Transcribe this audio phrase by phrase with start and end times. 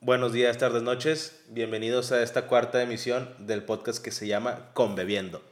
[0.00, 1.42] buenos días, tardes, noches.
[1.48, 5.42] Bienvenidos a esta cuarta emisión del podcast que se llama Conbebiendo.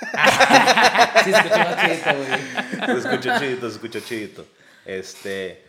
[1.24, 2.86] sí, escuchó chidito, güey.
[2.86, 4.44] Se escuchó chidito, se escuchó chidito.
[4.84, 5.64] Este,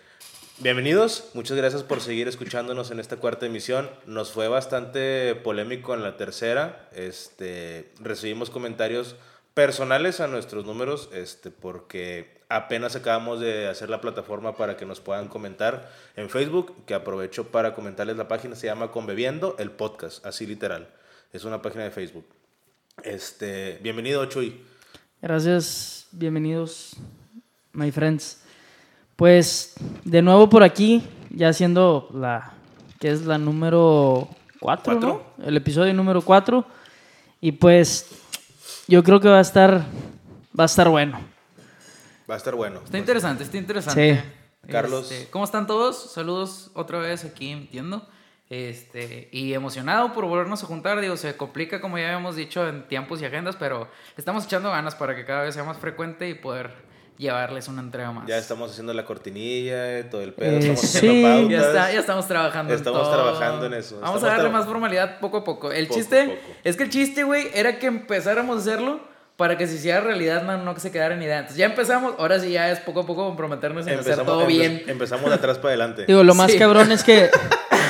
[0.58, 3.90] bienvenidos, muchas gracias por seguir escuchándonos en esta cuarta emisión.
[4.08, 6.90] Nos fue bastante polémico en la tercera.
[6.94, 9.16] Este, recibimos comentarios
[9.54, 15.00] personales a nuestros números, este, porque apenas acabamos de hacer la plataforma para que nos
[15.00, 20.24] puedan comentar en Facebook, que aprovecho para comentarles la página, se llama Conbebiendo el podcast,
[20.26, 20.88] así literal.
[21.32, 22.26] Es una página de Facebook.
[23.04, 24.62] Este, bienvenido, Chuy.
[25.20, 26.96] Gracias, bienvenidos,
[27.72, 28.44] my friends.
[29.16, 32.54] Pues de nuevo por aquí, ya siendo la
[33.00, 35.24] que es la número 4, ¿no?
[35.44, 36.66] El episodio número 4.
[37.42, 38.08] Y pues
[38.88, 39.86] yo creo que va a estar
[40.58, 41.33] va a estar bueno.
[42.30, 42.82] Va a estar bueno.
[42.84, 44.16] Está interesante, está interesante.
[44.24, 44.70] Sí.
[44.72, 45.12] Carlos.
[45.12, 46.12] Este, ¿Cómo están todos?
[46.14, 48.08] Saludos otra vez aquí, entiendo.
[48.50, 52.88] Este, y emocionado por volvernos a juntar, digo, se complica como ya habíamos dicho en
[52.88, 56.36] tiempos y agendas, pero estamos echando ganas para que cada vez sea más frecuente y
[56.36, 56.72] poder
[57.18, 58.28] llevarles una entrega más.
[58.28, 60.98] Ya estamos haciendo la cortinilla, todo el pedo, Eh, estamos sí.
[60.98, 61.50] haciendo pautas.
[61.50, 62.74] Ya, está, ya estamos trabajando.
[62.74, 63.14] en Estamos todo.
[63.14, 63.96] trabajando en eso.
[64.00, 65.72] Vamos Estamos a darle más formalidad poco a poco.
[65.72, 66.56] El Poco chiste poco.
[66.64, 69.00] es que el chiste, güey, era que empezáramos a hacerlo
[69.44, 71.40] para que se hiciera realidad, no, no que se quedara en idea.
[71.40, 74.48] Entonces ya empezamos, ahora sí ya es poco a poco comprometernos en hacer todo empe-
[74.48, 74.84] bien.
[74.88, 76.06] empezamos de atrás para adelante.
[76.06, 76.58] Digo, lo más Sí.
[76.58, 77.30] cabrón es que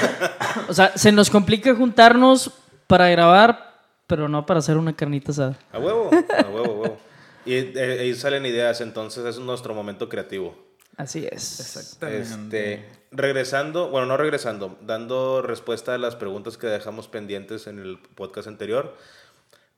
[0.67, 2.49] o sea, se nos complica juntarnos
[2.87, 3.75] para grabar,
[4.07, 5.55] pero no para hacer una carnita asada.
[5.71, 6.97] A huevo, a huevo, a huevo.
[7.45, 10.57] Y eh, ahí salen ideas, entonces es nuestro momento creativo.
[10.97, 11.59] Así es.
[11.59, 12.73] Exactamente.
[12.73, 17.99] Este, regresando, bueno, no regresando, dando respuesta a las preguntas que dejamos pendientes en el
[18.15, 18.95] podcast anterior.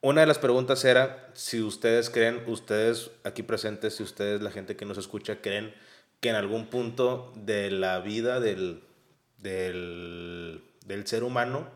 [0.06, 4.76] Una de las preguntas era si ustedes creen, ustedes aquí presentes, si ustedes, la gente
[4.76, 5.74] que nos escucha, creen
[6.20, 8.84] que en algún punto de la vida del,
[9.40, 10.62] del,
[11.06, 11.68] ser humano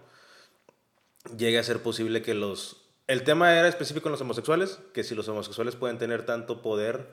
[1.35, 2.85] llegue a ser posible que los...
[3.07, 7.07] El tema era específico en los homosexuales, que si los homosexuales pueden tener tanto poder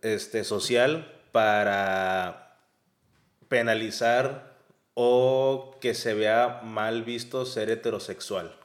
[0.00, 2.56] este, social para
[3.50, 4.56] penalizar
[4.94, 8.58] o que se vea mal visto ser heterosexual.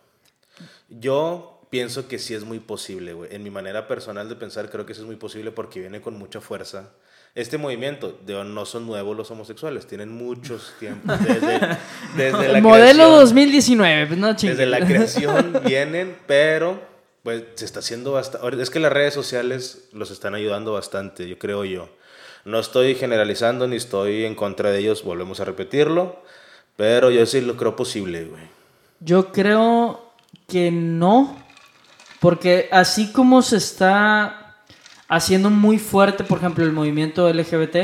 [0.89, 3.33] Yo pienso que sí es muy posible, güey.
[3.33, 6.17] En mi manera personal de pensar creo que sí es muy posible porque viene con
[6.17, 6.89] mucha fuerza.
[7.33, 11.17] Este movimiento, de, no son nuevos los homosexuales, tienen muchos tiempos.
[11.23, 11.77] Desde,
[12.17, 14.57] desde la Modelo creación- 2019, pues no chingues.
[14.57, 16.81] desde la creación vienen, pero
[17.23, 18.61] pues se está haciendo bastante.
[18.61, 21.87] Es que las redes sociales los están ayudando bastante, yo creo yo.
[22.43, 26.21] No estoy generalizando ni estoy en contra de ellos, volvemos a repetirlo,
[26.75, 28.41] pero yo sí lo creo posible, güey.
[28.99, 30.10] Yo creo
[30.51, 31.37] que no,
[32.19, 34.55] porque así como se está
[35.07, 37.77] haciendo muy fuerte, por ejemplo, el movimiento LGBT,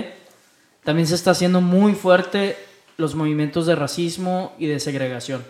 [0.84, 2.58] también se está haciendo muy fuerte
[2.98, 5.44] los movimientos de racismo y de segregación.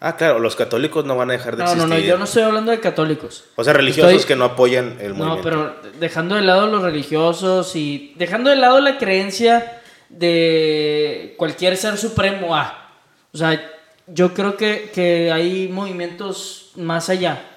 [0.00, 2.04] Ah, claro, los católicos no van a dejar de No, no, existir.
[2.04, 3.44] no, yo no estoy hablando de católicos.
[3.56, 5.42] O sea, religiosos Estoy- que no apoyan el No, movimiento.
[5.42, 11.96] pero dejando de lado los religiosos y dejando de lado la creencia de cualquier ser
[11.96, 12.90] supremo A.
[13.32, 13.60] O sea,
[14.06, 17.50] yo creo que, que hay movimientos más allá.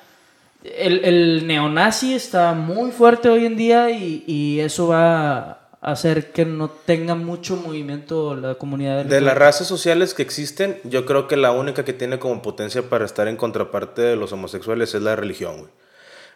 [0.63, 5.37] El, el neonazi está muy fuerte hoy en día y, y eso va
[5.79, 10.79] a hacer que no tenga mucho movimiento la comunidad De las razas sociales que existen,
[10.83, 14.31] yo creo que la única que tiene como potencia para estar en contraparte de los
[14.33, 15.69] homosexuales es la religión, güey.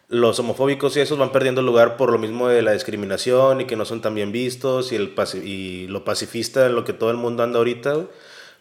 [0.08, 3.78] Los homofóbicos y esos van perdiendo lugar por lo mismo de la discriminación y que
[3.78, 7.12] no son tan bien vistos y, el paci- y lo pacifista en lo que todo
[7.12, 8.08] el mundo anda ahorita, güey.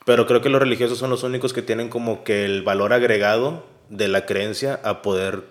[0.04, 3.66] Pero creo que los religiosos son los únicos que tienen como que el valor agregado
[3.88, 5.42] de la creencia a poder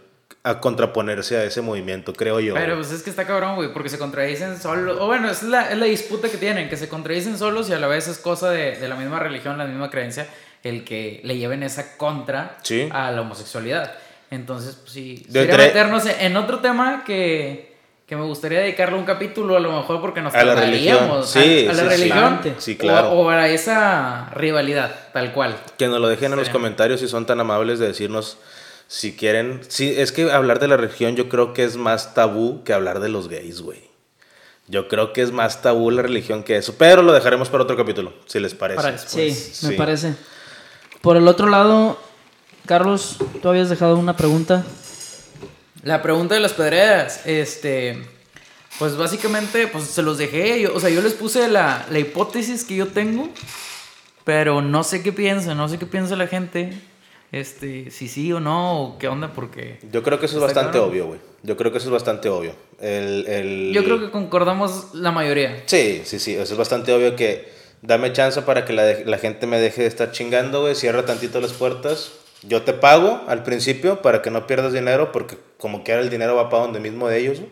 [0.43, 2.53] a contraponerse a ese movimiento, creo yo.
[2.53, 4.97] Pero pues es que está cabrón, güey, porque se contradicen solos.
[4.99, 7.79] O bueno, es la, es la disputa que tienen, que se contradicen solos y a
[7.79, 10.27] la vez es cosa de, de la misma religión, la misma creencia,
[10.63, 12.87] el que le lleven esa contra Sí.
[12.91, 13.93] a la homosexualidad.
[14.31, 17.68] Entonces, pues sí, De sería meternos en otro tema que,
[18.09, 21.23] que me gustaría dedicarle un capítulo, a lo mejor porque nos A la religión.
[21.23, 22.39] Sí, a, a la sí, religión.
[22.57, 23.11] Sí, claro.
[23.11, 25.55] O, o a esa rivalidad, tal cual.
[25.77, 28.39] Que nos lo dejen en los comentarios si son tan amables de decirnos
[28.87, 29.61] si quieren.
[29.67, 32.99] Sí, es que hablar de la religión yo creo que es más tabú que hablar
[32.99, 33.87] de los gays, güey.
[34.67, 36.73] Yo creo que es más tabú la religión que eso.
[36.79, 38.81] Pero lo dejaremos para otro capítulo, si les parece.
[38.81, 38.97] Para.
[38.97, 40.15] Sí, me parece.
[41.01, 41.99] Por el otro lado,
[42.65, 44.65] Carlos, tú habías dejado una pregunta.
[45.83, 47.97] La pregunta de las pedreras, este,
[48.79, 52.65] pues básicamente, pues se los dejé, yo- o sea, yo les puse la, la hipótesis
[52.65, 53.29] que yo tengo,
[54.25, 56.73] pero no sé qué piensa, no sé qué piensa la gente,
[57.31, 60.79] este, si sí o no, o qué onda, porque Yo creo que eso es bastante
[60.79, 61.19] obvio, güey.
[61.43, 62.53] Yo creo que eso es bastante obvio.
[62.81, 65.63] El, el- yo creo que concordamos la mayoría.
[65.65, 66.33] Sí, sí, sí.
[66.33, 69.87] Eso es bastante obvio que Dame chance para que la, la gente me deje de
[69.87, 70.75] estar chingando, güey.
[70.75, 72.11] Cierra tantito las puertas.
[72.43, 76.35] Yo te pago al principio para que no pierdas dinero, porque como quiera el dinero
[76.35, 77.51] va para donde mismo de ellos, güey.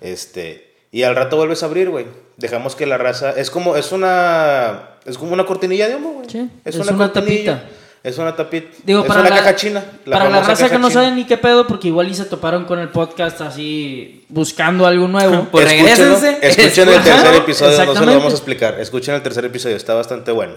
[0.00, 2.06] Este, y al rato vuelves a abrir, güey.
[2.36, 3.30] Dejamos que la raza.
[3.30, 4.90] Es como, es una.
[5.04, 6.28] Es como una cortinilla de humo, güey.
[6.28, 7.64] Sí, es, es una, una tapita.
[8.02, 8.68] Es una tapita.
[8.84, 9.84] Digo, es para una la, caja china.
[10.08, 12.78] para la raza que no sabe ni qué pedo, porque igual y se toparon con
[12.78, 15.48] el podcast así buscando algo nuevo.
[15.50, 15.70] Pues.
[15.70, 18.80] Escuchen el tercer episodio, no se lo vamos a explicar.
[18.80, 20.54] Escuchen el tercer episodio, está bastante bueno.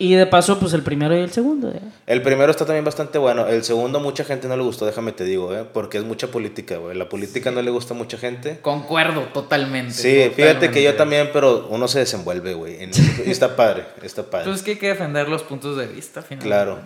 [0.00, 1.68] Y de paso, pues el primero y el segundo.
[1.68, 1.78] ¿eh?
[2.06, 3.46] El primero está también bastante bueno.
[3.46, 5.66] El segundo, mucha gente no le gustó, déjame te digo, ¿eh?
[5.70, 6.96] porque es mucha política, güey.
[6.96, 8.60] La política no le gusta a mucha gente.
[8.62, 9.92] Concuerdo totalmente.
[9.92, 12.82] Sí, fíjate que yo también, pero uno se desenvuelve, güey.
[12.82, 12.92] en.
[13.26, 14.46] Y está padre, está padre.
[14.46, 16.46] Pues es que hay que defender los puntos de vista, finalmente.
[16.46, 16.80] Claro.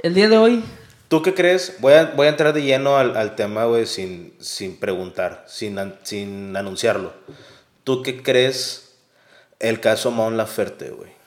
[0.00, 0.62] El día de hoy,
[1.08, 1.78] ¿Tú qué crees?
[1.80, 5.76] Voy a, voy a entrar de lleno al, al tema, güey, sin, sin preguntar, sin,
[6.04, 7.12] sin anunciarlo.
[7.82, 8.94] ¿Tú qué crees
[9.58, 11.18] el caso Mon Laferte, güey?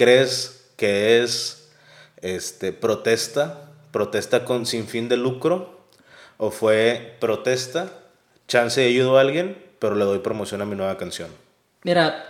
[0.00, 1.68] ¿Crees que es
[2.22, 3.66] este, protesta?
[3.92, 5.78] ¿Protesta con sin fin de lucro?
[6.38, 7.90] ¿O fue protesta?
[8.48, 9.62] ¿Chance de ayudo a alguien?
[9.78, 11.28] Pero le doy promoción a mi nueva canción.
[11.82, 12.24] mira,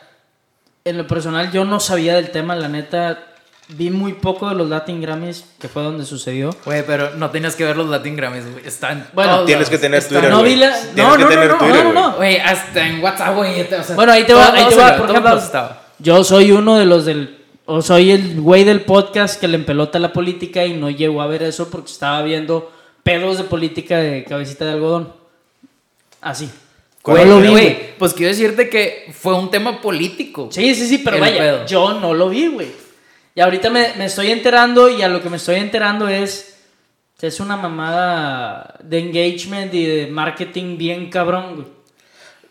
[0.84, 3.24] en lo personal yo no sabía del tema, la neta.
[3.68, 6.50] Vi muy poco de los Latin Grammys, que fue donde sucedió.
[6.64, 8.66] Güey, pero no tenías que ver los Latin Grammys, güey.
[8.66, 9.06] Están.
[9.12, 11.58] Bueno, Tienes que tener Están- Twitter, no vi la- no, que no, tener no, no,
[11.60, 11.94] Twitter, no, güey.
[12.02, 12.16] no.
[12.16, 13.60] Güey, hasta en WhatsApp, güey.
[13.60, 15.40] o sea, Bueno, ahí te va, ahí te va, por ejemplo,
[16.00, 17.39] yo soy uno de los del,
[17.70, 21.28] o soy el güey del podcast que le empelota la política y no llegó a
[21.28, 22.72] ver eso porque estaba viendo
[23.04, 25.12] pedos de política de cabecita de algodón.
[26.20, 26.50] Así.
[27.00, 27.64] ¿Cuál No lo vi, güey.
[27.64, 30.48] Güey, pues quiero decirte que fue un tema político.
[30.50, 31.66] Sí, sí, sí, pero El vaya, pedo.
[31.66, 32.68] yo no lo vi, güey.
[33.36, 36.58] Y ahorita me, me estoy enterando y a lo que me estoy enterando es,
[37.20, 41.66] es una mamada de engagement y de marketing bien cabrón, güey.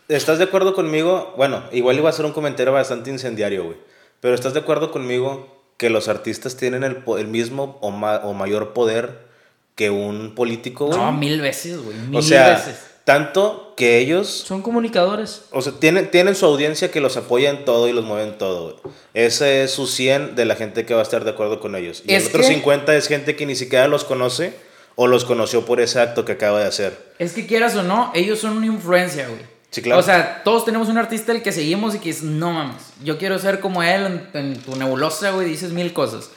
[0.08, 1.34] ¿Estás de acuerdo conmigo?
[1.36, 3.90] Bueno, igual iba a ser un comentario bastante incendiario, güey.
[4.20, 5.46] Pero ¿estás de acuerdo conmigo
[5.76, 9.28] que los artistas tienen el, el mismo o, ma- o mayor poder
[9.74, 10.98] que un político, güey?
[10.98, 11.96] No, mil veces, güey.
[11.96, 12.76] Mil o sea, veces.
[13.04, 15.44] tanto que ellos, Son comunicadores.
[15.52, 18.36] o sea, tienen, tienen su audiencia que los apoya en todo y los mueve en
[18.36, 18.94] todo, güey.
[19.14, 22.02] Ese es su 100 de la gente que va a estar de acuerdo con ellos.
[22.06, 24.52] Y Es el otro que- 50 es gente que ni siquiera los conoce
[24.96, 27.14] o los conoció por ese acto que acaba de hacer.
[27.18, 29.40] Es que quieras o no, ellos son una influencia, güey.
[29.70, 30.00] Sí, claro.
[30.00, 33.18] O sea, todos tenemos un artista al que seguimos y que es, no mames, yo
[33.18, 36.30] quiero ser como él en, en tu nebulosa, güey, dices mil cosas.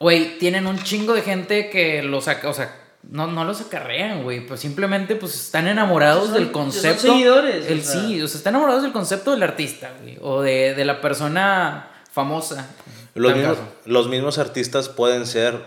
[0.00, 2.74] Güey, tienen un chingo de gente que los saca, o sea,
[3.08, 7.00] no, no los acarrean, güey, pues simplemente pues están enamorados Son- del son concepto.
[7.12, 8.00] seguidores, El, o sea.
[8.02, 11.90] Sí, o sea, están enamorados del concepto del artista, güey, o de, de la persona
[12.12, 12.68] famosa.
[13.14, 15.64] Los mismos, los mismos artistas pueden ser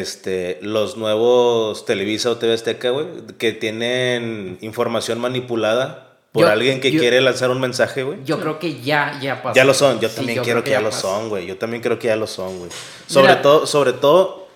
[0.00, 3.06] este, los nuevos Televisa o TV Azteca, güey,
[3.38, 8.18] que tienen información manipulada por Yo- alguien que yo- quiere lanzar un mensaje, güey.
[8.24, 9.54] Yo creo que ya, ya pasó.
[9.54, 11.08] Ya lo son, yo Sí, también yo quiero que, ya, lo pasó.
[11.08, 11.46] son, güey.
[11.46, 12.70] Yo también creo que ya lo son, güey.
[13.06, 13.42] Sobre Mira.
[13.42, 14.48] todo, sobre todo,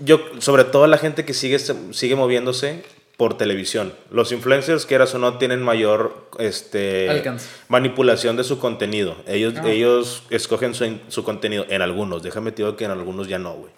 [0.00, 2.82] yo, sobre todo la gente que sigue, sigue moviéndose
[3.16, 3.92] por televisión.
[4.10, 7.46] Los influencers, quieras o no, tienen mayor este, Alcance.
[7.68, 9.14] manipulación de su contenido.
[9.28, 9.70] Ellos, Ah.
[9.70, 12.24] ellos escogen su, su contenido en algunos.
[12.24, 13.70] Déjame te digo que en algunos ya no, güey.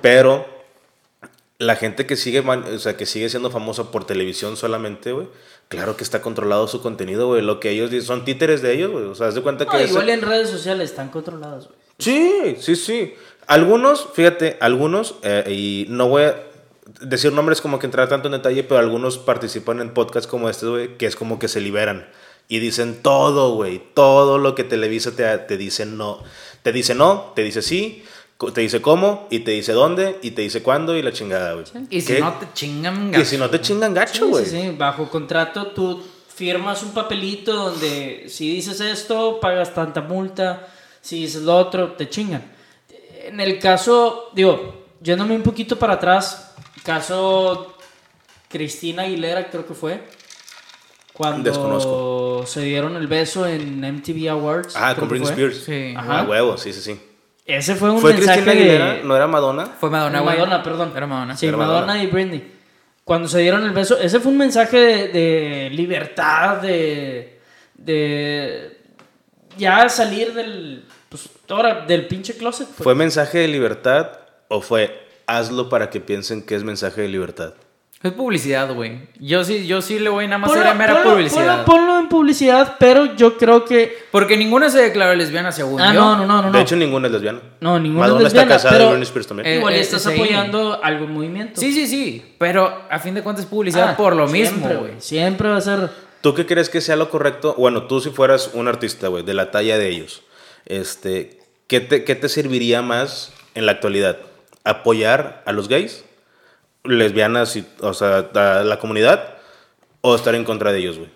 [0.00, 0.46] Pero
[1.58, 5.28] la gente que sigue, o sea, que sigue siendo famosa por televisión solamente, güey.
[5.68, 7.40] Claro que está controlado su contenido, güey.
[7.42, 9.04] Lo que ellos dicen son títeres de ellos, güey.
[9.04, 9.72] O sea, haz de cuenta que...
[9.72, 11.78] No, ese- igual en redes sociales están controlados, güey.
[11.98, 13.14] Sí, sí, sí.
[13.46, 16.36] Algunos, fíjate, algunos, eh, y no voy a
[17.00, 20.66] decir nombres como que entrar tanto en detalle, pero algunos participan en podcasts como este,
[20.66, 22.08] güey, que es como que se liberan.
[22.48, 23.80] Y dicen todo, güey.
[23.94, 26.22] Todo lo que Televisa te, te dice no.
[26.62, 28.04] Te dice no, te dice sí,
[28.50, 31.64] te dice cómo, y te dice dónde, y te dice cuándo, y la chingada, güey.
[31.90, 32.20] Y si ¿Qué?
[32.20, 34.44] no te chingan, Y si no te chingan gacho, güey.
[34.46, 34.74] sí, sí.
[34.76, 36.02] Bajo contrato tú
[36.34, 40.68] firmas un papelito donde si dices esto pagas tanta multa,
[41.00, 42.42] si dices lo otro te chingan.
[43.24, 47.76] En el caso, digo, yéndome un poquito para atrás, caso
[48.48, 50.02] Cristina Aguilera creo que fue,
[51.12, 52.44] cuando Desconozco.
[52.46, 54.74] se dieron el beso en MTV Awards.
[54.76, 55.28] Ah, con Britney.
[55.30, 55.62] Spears.
[55.64, 55.94] Sí.
[55.96, 56.20] Ajá.
[56.20, 57.00] Ah, huevo, sí, sí, sí.
[57.44, 58.92] Ese fue un ¿Fue mensaje Cristina Aguilera?
[58.94, 59.02] de...
[59.04, 59.66] ¿No era Madonna?
[59.66, 60.36] Fue Madonna, güey.
[60.36, 60.92] Madonna, perdón.
[60.96, 61.36] Era Madonna.
[61.36, 62.02] Sí, Era Madonna, Madonna.
[62.02, 62.52] y Britney.
[63.04, 67.40] Cuando se dieron el beso, ese fue un mensaje de, de libertad, de,
[67.74, 68.78] de
[69.58, 72.68] ya salir del, pues, ahora, del pinche closet.
[72.68, 72.84] pues.
[72.84, 74.12] ¿Fue mensaje de libertad
[74.48, 77.54] o fue hazlo para que piensen que es mensaje de libertad?
[78.02, 78.98] Es publicidad, güey.
[79.20, 81.64] Yo sí, yo sí le voy nada más Ponlo- era mera ponlo- publicidad.
[81.64, 83.96] ponlo- ponlo en publicidad, pero yo creo que...
[84.10, 86.00] Porque ninguna se declaró lesbiana según Ah, yo.
[86.00, 86.52] no, no, no, no.
[86.52, 87.38] de hecho, ninguna es lesbiana.
[87.60, 89.46] no, ninguna Madonna es lesbiana, está casada pero Spears también.
[89.46, 90.10] Eh, igual eh, estás sí.
[90.12, 91.60] apoyando algún movimiento.
[91.60, 92.34] Sí, sí, sí.
[92.38, 94.92] Pero a fin de cuentas es publicidad Ah, por lo siempre, mismo, güey.
[94.98, 95.90] Siempre va a ser...
[96.22, 97.54] ¿Tú qué crees que sea lo correcto?
[97.56, 100.22] Bueno, tú si fueras un artista, güey, de la talla de ellos.
[100.66, 104.18] Este, ¿qué te, qué te serviría más en la actualidad?
[104.64, 106.04] ¿Apoyar a los gays,
[106.84, 109.34] lesbianas, y, o sea, a la comunidad,
[110.00, 111.10] o estar en contra de ellos, güey?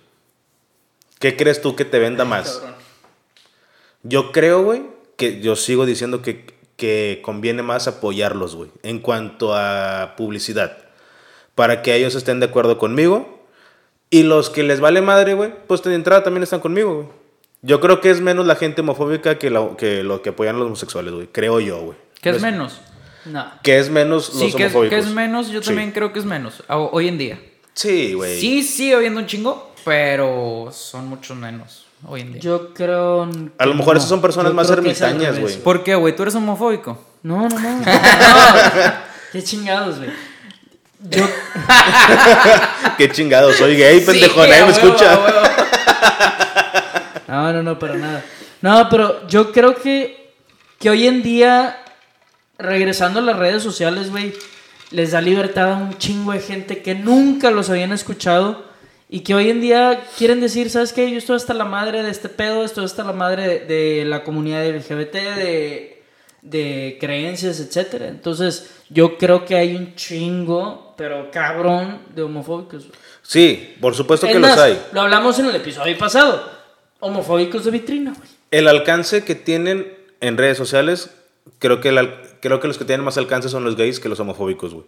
[1.19, 2.63] ¿Qué crees tú que te venda más?
[4.03, 4.83] Yo creo, güey,
[5.17, 6.45] que yo sigo diciendo que,
[6.77, 10.79] que conviene más apoyarlos, güey, en cuanto a publicidad.
[11.55, 13.35] Para que ellos estén de acuerdo conmigo.
[14.11, 17.09] Y los que les vale madre, güey, pues de entrada también están conmigo, güey.
[17.63, 20.59] Yo creo que es menos la gente homofóbica que, la- que lo que apoyan a
[20.59, 21.27] los homosexuales, güey.
[21.27, 21.99] Creo yo, güey.
[22.21, 22.81] ¿Qué es Pues, menos?
[23.27, 23.51] No.
[23.63, 24.89] Que es menos los Sí, que es, homofóbicos.
[24.91, 25.67] que es menos, yo Sí.
[25.69, 26.63] también creo que es menos.
[26.69, 27.41] Hoy en día.
[27.75, 28.41] Sí, güey.
[28.41, 32.41] Sí, sigue habiendo un chingo, pero son muchos menos hoy en día.
[32.43, 33.29] Yo creo.
[33.59, 33.99] A lo mejor no.
[33.99, 35.57] esas son personas Yo más ermitañas, güey.
[35.59, 36.15] ¿Por qué, güey?
[36.15, 36.99] ¿Tú eres homofóbico?
[37.23, 37.77] No, no, no.
[37.79, 37.85] no.
[39.33, 40.11] Qué chingados, güey.
[41.11, 41.25] Yo,
[42.99, 45.19] Qué chingado, soy gay, pendejo, Sí, nadie a me escucha.
[47.29, 48.25] No, no, no, para nada.
[48.63, 50.33] No, pero yo creo que,
[50.79, 51.79] que hoy en día,
[52.59, 54.33] regresando a las redes sociales, güey,
[54.91, 58.65] les da libertad a un chingo de gente que nunca los habían escuchado
[59.09, 61.11] y que hoy en día quieren decir, ¿sabes qué?
[61.11, 64.25] Yo estoy hasta la madre de este pedo, estoy hasta la madre de, de la
[64.25, 66.03] comunidad LGBT, de,
[66.43, 68.09] de creencias, etcétera.
[68.09, 72.89] Entonces, yo creo que hay un chingo, pero cabrón, de homofóbicos.
[73.23, 74.81] Sí, por supuesto que los hay.
[74.93, 76.49] Lo hablamos en el episodio pasado.
[77.01, 78.29] Homofóbicos de vitrina, güey.
[78.51, 81.11] El alcance que tienen en redes sociales,
[81.59, 84.09] creo que, el al- creo que los que tienen más alcance son los gays que
[84.09, 84.87] los homofóbicos, güey.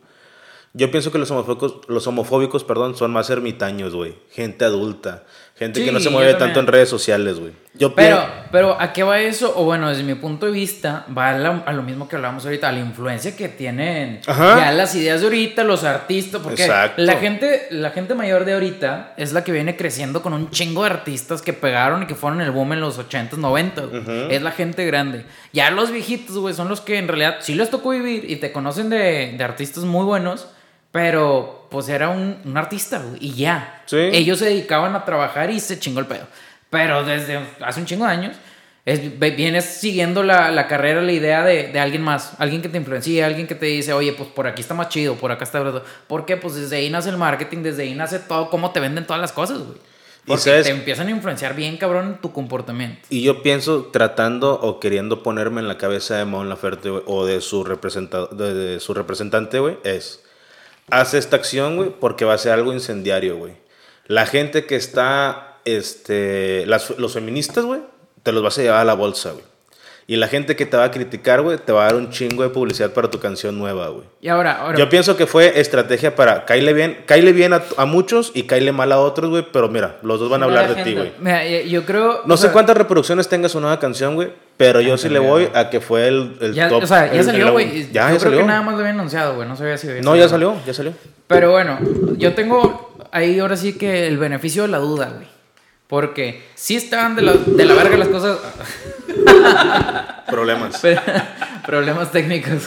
[0.74, 4.16] Yo pienso que los homofóbicos, los homofóbicos, perdón, son más ermitaños, güey.
[4.30, 5.24] Gente adulta.
[5.58, 7.52] Gente que no Sí, se mueve tanto en redes sociales, güey.
[7.74, 9.52] Yo Pero, pero, ¿a qué va eso?
[9.56, 12.44] O bueno, desde mi punto de vista, va a, la- a lo mismo que hablábamos
[12.44, 14.56] ahorita, a la influencia que tienen Ajá.
[14.58, 17.02] ya las ideas de ahorita, los artistas, porque Exacto.
[17.02, 20.82] la gente, la gente mayor de ahorita es la que viene creciendo con un chingo
[20.84, 24.02] de artistas que pegaron y que fueron el boom en los 80s, 90 güey.
[24.34, 25.24] Es la gente grande.
[25.52, 28.50] Ya los viejitos, güey, son los que en realidad sí les tocó vivir y te
[28.50, 30.48] conocen de, de artistas muy buenos,
[30.90, 33.82] pero pues era un, un artista, güey, y ya.
[33.87, 33.96] Sí.
[33.96, 36.26] Ellos se dedicaban a trabajar y se chingó el pedo.
[36.70, 38.37] Pero desde hace un chingo de años,
[38.84, 42.78] es, vienes siguiendo la, la carrera, la idea de, de alguien más, alguien que te
[42.78, 45.82] influencia, alguien que te dice, oye, pues por aquí está más chido, por acá está...
[46.06, 46.37] ¿Por qué?
[46.37, 49.32] Pues desde ahí nace el marketing, desde ahí nace todo, cómo te venden todas las
[49.32, 49.78] cosas, güey.
[50.25, 53.00] Y Porque sabes- te empiezan a influenciar bien, cabrón, en tu comportamiento.
[53.08, 57.25] Y yo pienso tratando o queriendo ponerme en la cabeza de Mon Laferte güey, o
[57.25, 60.22] de su, de, de su representante, güey, es,
[60.90, 63.54] haz esta acción, güey, porque va a ser algo incendiario, güey.
[64.07, 67.80] La gente que está, este, los feministas, güey,
[68.23, 69.45] te los vas a llevar a la bolsa, güey.
[70.10, 72.42] Y la gente que te va a criticar, güey, te va a dar un chingo
[72.42, 74.04] de publicidad para tu canción nueva, güey.
[74.22, 77.84] Y ahora, ahora Yo pienso que fue estrategia para caerle bien, caerle bien a, a
[77.84, 80.82] muchos y caerle mal a otros, güey, pero mira, los dos van a hablar de
[80.82, 81.12] ti, güey.
[81.20, 82.22] mira, yo creo...
[82.24, 84.30] No o sé sea, cuántas reproducciones tenga su nueva canción, güey.
[84.56, 86.84] Pero yo sí le voy a que fue el, el Ya, top.
[86.84, 87.82] o sea, ya el- salió, güey.
[87.82, 88.38] Ya, Yo ya creo salió.
[88.38, 89.46] que nada más lo habían anunciado, güey.
[89.46, 90.94] No sabía si había No, ya salió, ya salió.
[91.26, 91.78] Pero bueno,
[92.16, 95.28] yo tengo ahí ahora sí que el beneficio de la duda, güey.
[95.88, 98.38] Porque sí estaban de la, de la verga las cosas.
[100.26, 100.78] Problemas.
[100.83, 101.00] pero-
[101.66, 102.62] problemas técnicos.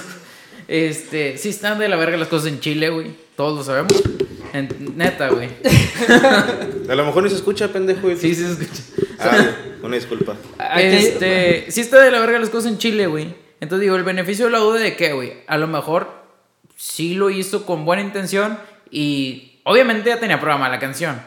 [0.68, 3.12] Este, sí están de la verga las cosas en Chile, güey.
[3.36, 4.02] Todos lo sabemos.
[4.54, 5.50] En- neta, güey.
[6.90, 8.02] A lo mejor ni se escucha, pendejo.
[8.02, 8.16] güey.
[8.18, 8.82] Sí, sí se escucha.
[9.20, 9.50] Ah,
[9.84, 10.36] una disculpa.
[10.78, 13.36] Este, sí está de la verga las cosas en Chile, güey.
[13.60, 15.34] Entonces digo, el beneficio de la duda de qué, güey.
[15.48, 16.10] A lo mejor
[16.76, 18.58] sí lo hizo con buena intención
[18.90, 21.22] y obviamente ya tenía programada la canción.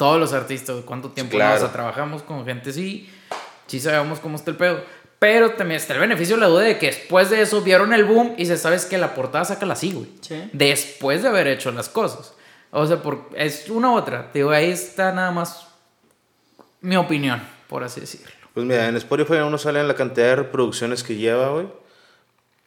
[0.00, 1.60] Todos los artistas, ¿cuánto tiempo Claro.
[1.60, 3.10] nos trabajamos con gente así?
[3.66, 4.82] Sí sabemos cómo está el pedo.
[5.18, 8.04] Pero también está el beneficio de la duda de que después de eso vieron el
[8.06, 10.06] boom y se sabes que la portada sácala así, güey.
[10.22, 10.48] Sí.
[10.54, 12.32] Después de haber hecho las cosas.
[12.70, 14.30] O sea, por, es una u otra.
[14.32, 15.66] Digo, ahí está nada más
[16.80, 18.30] mi opinión, por así decirlo.
[18.54, 21.68] Pues mira, en Spotify aún no salen la cantidad de reproducciones que lleva, güey.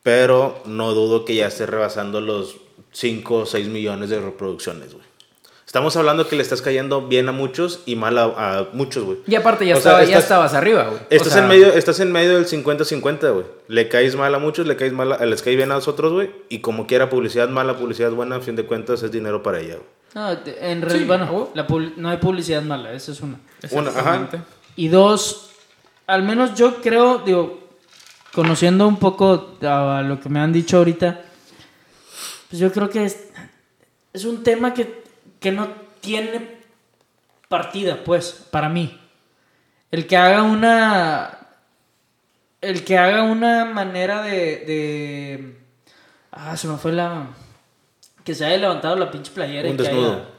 [0.04, 2.58] Pero no dudo que ya esté rebasando los
[2.92, 5.13] 5 o 6 millones de reproducciones, güey.
[5.74, 8.26] Estamos hablando que le estás cayendo bien a muchos y mal a,
[8.60, 9.18] a muchos, güey.
[9.26, 11.00] Y aparte ya, O sea, estaba, ya estabas arriba, güey.
[11.02, 13.46] O Estás, sea, en medio, estás en medio del 50-50, güey.
[13.70, 16.30] Le caes mal a muchos, le caes mal a, les caes bien a nosotros, güey.
[16.48, 19.78] Y como quiera, publicidad mala, publicidad buena, a fin de cuentas es dinero para ella,
[19.78, 19.88] güey.
[20.14, 23.40] No, en Sí, realidad, bueno, la publi- no hay publicidad mala, esa es una.
[23.72, 24.30] Una, ajá.
[24.76, 25.50] Y dos,
[26.06, 27.62] al menos yo creo, digo,
[28.32, 31.20] conociendo un poco a lo que me han dicho ahorita,
[32.52, 33.24] pues yo creo que es,
[34.14, 35.02] es un tema que,
[35.44, 35.68] que no
[36.00, 36.58] tiene
[37.50, 38.98] partida, pues, para mí.
[39.92, 41.38] El que haga una.
[42.62, 44.64] El que haga una manera de.
[44.66, 45.58] de
[46.32, 47.28] ah, se me fue la.
[48.24, 50.30] Que se haya levantado la pinche playera Un y que haya-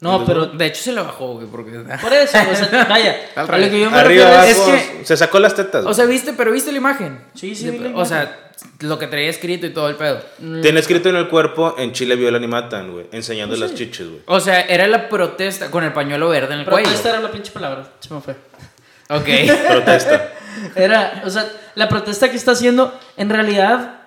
[0.00, 1.70] No, pero De hecho, se le bajó, güey, porque...
[2.02, 4.90] por eso, o sea, vaya, a lo que yo me Arriba, refiero abajo, es es
[4.98, 5.86] que- se sacó las tetas.
[5.86, 6.34] O sea, ¿viste?
[6.34, 7.24] Pero ¿viste la imagen?
[7.34, 8.06] Sí, sí, De- vi la O imagen.
[8.06, 8.40] sea,
[8.80, 10.20] lo que traía escrito y todo el pedo.
[10.62, 13.06] Tiene escrito en el cuerpo, en Chile violan y matan, güey.
[13.12, 13.76] Enseñando Pues las sí.
[13.76, 14.20] chiches, güey.
[14.26, 16.90] O sea, era la protesta con el pañuelo verde en el pero cuello.
[16.90, 18.36] esta era la pinche palabra, se me fue.
[19.10, 19.26] Ok.
[19.68, 20.32] Protesta.
[20.76, 24.00] Era, o sea, la protesta que está haciendo, en realidad,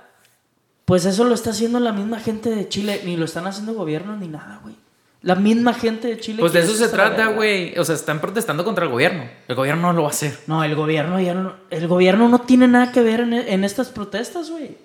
[0.85, 4.15] pues eso lo está haciendo la misma gente de Chile, ni lo están haciendo gobierno
[4.15, 4.75] ni nada, güey.
[5.23, 6.39] La misma gente de Chile.
[6.39, 7.77] Pues de eso se hacer trata, güey.
[7.77, 9.27] O sea, están protestando contra el gobierno.
[9.47, 10.37] El gobierno no lo va a hacer.
[10.47, 13.89] No, el gobierno ya no, el gobierno no tiene nada que ver en, en estas
[13.89, 14.77] protestas, güey.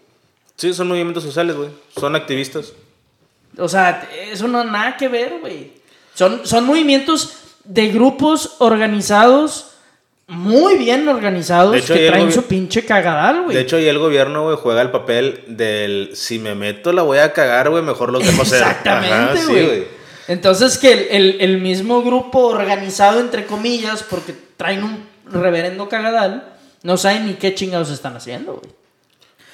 [0.56, 1.68] Sí, son movimientos sociales, güey.
[1.96, 2.72] Son activistas.
[3.58, 5.72] O sea, eso no nada que ver, güey.
[6.14, 9.72] Son, son movimientos de grupos organizados,
[10.26, 13.56] muy bien organizados, De hecho, que traen su pinche cagadal, güey.
[13.56, 17.18] De hecho, ahí el gobierno, güey, juega el papel del si me meto la voy
[17.18, 18.58] a cagar, güey, mejor los dejo ser.
[18.62, 20.01] Exactamente, güey.
[20.28, 26.54] Entonces que el, el- el mismo grupo organizado, entre comillas, porque traen un reverendo cagadal,
[26.82, 28.72] no saben ni qué chingados están haciendo, güey.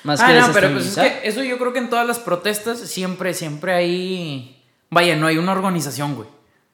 [0.04, 2.18] Más Ah, que no, pero pues es que eso yo creo que en todas las
[2.18, 4.62] protestas siempre, siempre hay...
[4.90, 6.28] Vaya, no hay una organización, güey.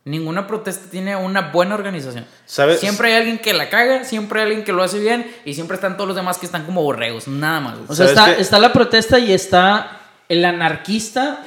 [0.04, 2.26] Ninguna protesta tiene una buena organización.
[2.44, 2.78] ¿Sabes?
[2.78, 5.76] Siempre hay alguien que la caga, siempre hay alguien que lo hace bien y siempre
[5.76, 7.74] están todos los demás que están como borregos, nada más.
[7.78, 7.86] güey.
[7.88, 11.42] O sea, ¿Sabes está, está la protesta y está el anarquista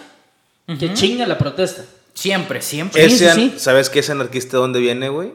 [0.80, 1.84] que chinga la protesta.
[2.18, 3.02] Siempre, siempre.
[3.10, 3.54] Sí, Ese sí, an- sí.
[3.58, 5.34] ¿Sabes qué ese anarquista de dónde viene, güey?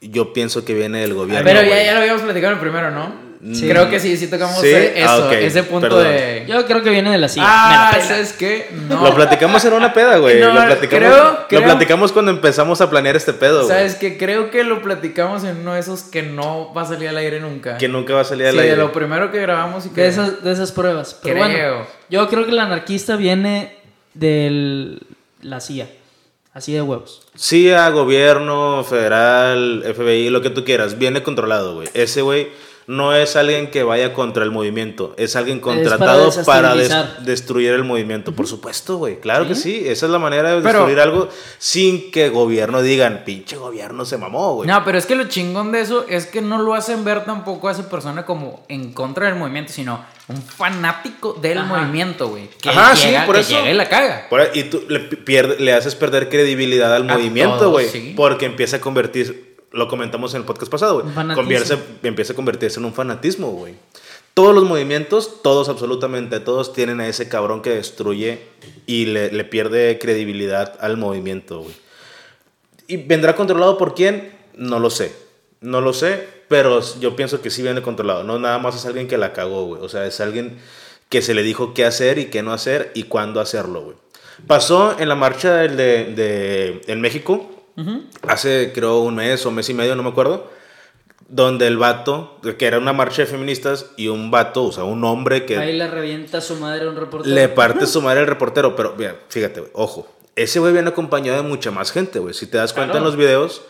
[0.00, 1.44] Yo pienso que viene del gobierno.
[1.44, 3.28] Pero ya, ya lo habíamos platicado en el primero, ¿no?
[3.54, 3.68] Sí.
[3.68, 4.66] Creo que sí, sí tocamos ¿Sí?
[4.68, 6.04] eso, Ah, ese punto perdón.
[6.08, 6.44] de...
[6.48, 7.44] Yo creo que viene de la silla.
[7.46, 7.98] ah.
[8.04, 8.68] ¿sabes qué?
[8.88, 9.00] No.
[9.04, 10.40] Lo platicamos en una peda, güey.
[10.40, 13.68] No, lo platicamos, creo- creo- lo platicamos cuando empezamos a planear este pedo, güey.
[13.68, 14.16] ¿Sabes qué?
[14.18, 17.38] Creo que lo platicamos en uno de esos que no va a salir al aire
[17.38, 17.76] nunca.
[17.78, 18.70] Que nunca va a salir al sí, aire.
[18.72, 20.00] de lo primero que grabamos y que...
[20.00, 21.16] De esas, de esas pruebas.
[21.22, 21.46] Pero Creo.
[21.76, 23.76] bueno, yo creo que el anarquista viene
[24.14, 24.98] de
[25.42, 25.86] la CIA.
[26.58, 27.22] Así de huevos.
[27.36, 31.88] CIA, gobierno, federal, FBI, lo que tú quieras, viene controlado, güey.
[31.94, 32.48] Ese güey
[32.88, 36.90] no es alguien que vaya contra el movimiento, es alguien contratado para, des-
[37.24, 38.32] destruir el movimiento.
[38.32, 39.20] Por supuesto, güey.
[39.20, 41.28] Claro que sí, esa es la manera de Pero- destruir algo
[41.58, 44.68] sin que gobierno digan, pinche gobierno se mamó, güey.
[44.68, 47.68] No, pero es que lo chingón de eso es que no lo hacen ver tampoco
[47.68, 51.66] a esa persona como en contra del movimiento, sino un fanático del Ajá.
[51.66, 52.48] movimiento, güey.
[52.60, 53.50] Que Ajá, sí, por que eso.
[53.50, 54.26] llega y la caga.
[54.28, 57.88] Por y tú le, pierde- le haces perder credibilidad al A movimiento, güey.
[57.88, 58.12] sí.
[58.16, 61.14] Porque empieza a convertir, lo comentamos en el podcast pasado, güey.
[62.02, 63.74] Empieza a convertirse en un fanatismo, güey.
[64.34, 68.40] Todos los movimientos, todos, absolutamente todos, tienen a ese cabrón que destruye
[68.86, 71.74] y le, le pierde credibilidad al movimiento, güey.
[72.86, 74.32] ¿Y vendrá controlado por quién?
[74.54, 75.12] No lo sé.
[75.60, 78.22] No lo sé, pero yo pienso que sí viene controlado.
[78.24, 79.82] No nada más es alguien que la cagó, güey.
[79.82, 80.58] O sea, es alguien
[81.08, 83.96] que se le dijo qué hacer y qué no hacer y cuándo hacerlo, güey.
[84.46, 87.50] Pasó en la marcha del de, de- en México,
[88.26, 90.48] hace creo un mes o mes y medio, no me acuerdo,
[91.28, 95.02] donde el vato, que era una marcha de feministas y un vato, o sea, un
[95.04, 97.34] hombre que Ahí le revienta a su madre a un reportero.
[97.34, 101.48] le parte su madre al reportero, pero mira, fíjate, ojo, ese güey viene acompañado de
[101.48, 102.32] mucha más gente, güey.
[102.34, 102.98] Si te das cuenta Claro.
[103.06, 103.62] en los videos,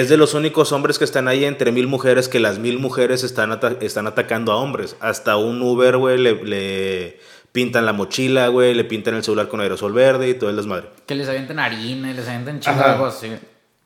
[0.00, 3.24] es de los únicos hombres que están ahí entre mil mujeres que las mil mujeres
[3.24, 4.96] están, ata- están atacando a hombres.
[5.00, 7.20] Hasta un Uber, güey, le, le
[7.52, 10.86] pintan la mochila, güey, le pintan el celular con aerosol verde y todo el desmadre.
[11.06, 12.24] Que les avienten harina y les
[12.60, 13.32] chingadas cosas así.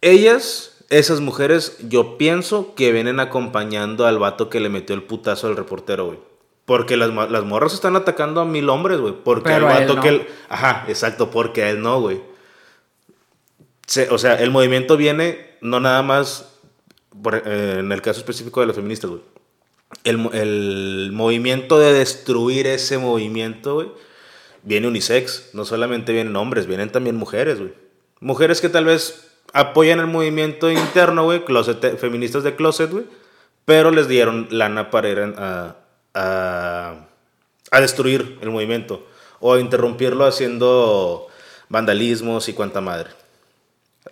[0.01, 5.49] Ellas, esas mujeres, yo pienso que vienen acompañando al vato que le metió el putazo
[5.49, 6.19] al reportero, güey.
[6.67, 9.15] Porque las, las morras están atacando a mil hombres, güey.
[9.25, 10.03] Porque Pero al a él vato no.
[10.03, 10.09] que...
[10.09, 12.21] él- Ajá, exacto, porque a él no, güey.
[13.87, 16.49] Se- o sea, el movimiento viene no nada más,
[17.33, 19.23] eh, en el caso específico de las feministas, güey.
[20.05, 23.97] El, el movimiento de destruir ese movimiento,
[24.63, 25.51] viene unisex.
[25.53, 27.73] No solamente vienen hombres, vienen también mujeres, güey.
[28.21, 31.43] Mujeres que tal vez apoyan el movimiento interno, güey,
[31.99, 32.91] feministas de closet,
[33.65, 35.77] pero les dieron lana para ir a,
[36.15, 37.07] a,
[37.71, 39.07] a destruir el movimiento
[39.41, 41.27] o a interrumpirlo haciendo
[41.69, 43.11] vandalismos y cuanta madre.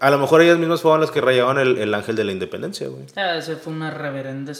[0.00, 2.88] A lo mejor ellas mismas fueron las que rayaban el, el ángel de la independencia,
[2.88, 3.04] güey.
[3.16, 4.52] Ah, ese fue una reverenda.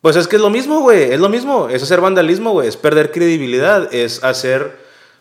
[0.00, 1.12] Pues es que es lo mismo, güey.
[1.12, 1.68] Es lo mismo.
[1.68, 2.68] Es hacer vandalismo, güey.
[2.68, 3.92] Es perder credibilidad.
[3.94, 4.76] Es hacer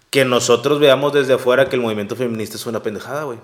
[0.10, 3.39] que nosotros veamos desde afuera que el movimiento feminista es una pendejada, güey.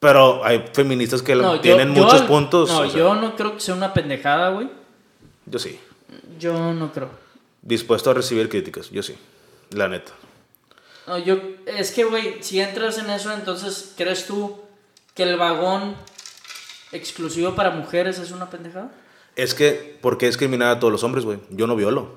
[0.00, 2.68] Pero hay feministas que No, tienen yo- muchos puntos.
[2.70, 4.68] No, o sea, yo no creo que sea una pendejada, güey.
[5.46, 5.78] yo sí.
[6.38, 7.08] Yo no creo.
[7.62, 8.90] Dispuesto a recibir críticas.
[8.90, 9.14] Yo sí.
[9.70, 10.12] La neta.
[11.06, 11.36] No, yo,
[11.66, 14.60] es que, güey, si entras en eso, entonces, ¿crees tú
[15.14, 15.94] que el vagón
[16.92, 18.90] exclusivo para mujeres es una pendejada?
[19.36, 21.38] Es que, ¿por qué discriminar a todos los hombres, güey?
[21.50, 22.12] Yo no violo.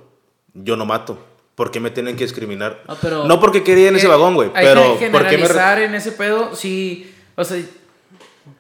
[0.54, 1.18] Yo no mato.
[1.56, 2.84] ¿Por qué me tienen que discriminar?
[2.88, 4.52] Ah, pero- No porque quería en ese vagón, güey.
[4.54, 5.84] Pero, que ¿por qué me.?
[5.86, 6.56] en ese pedo.
[6.56, 7.60] Si, O sea,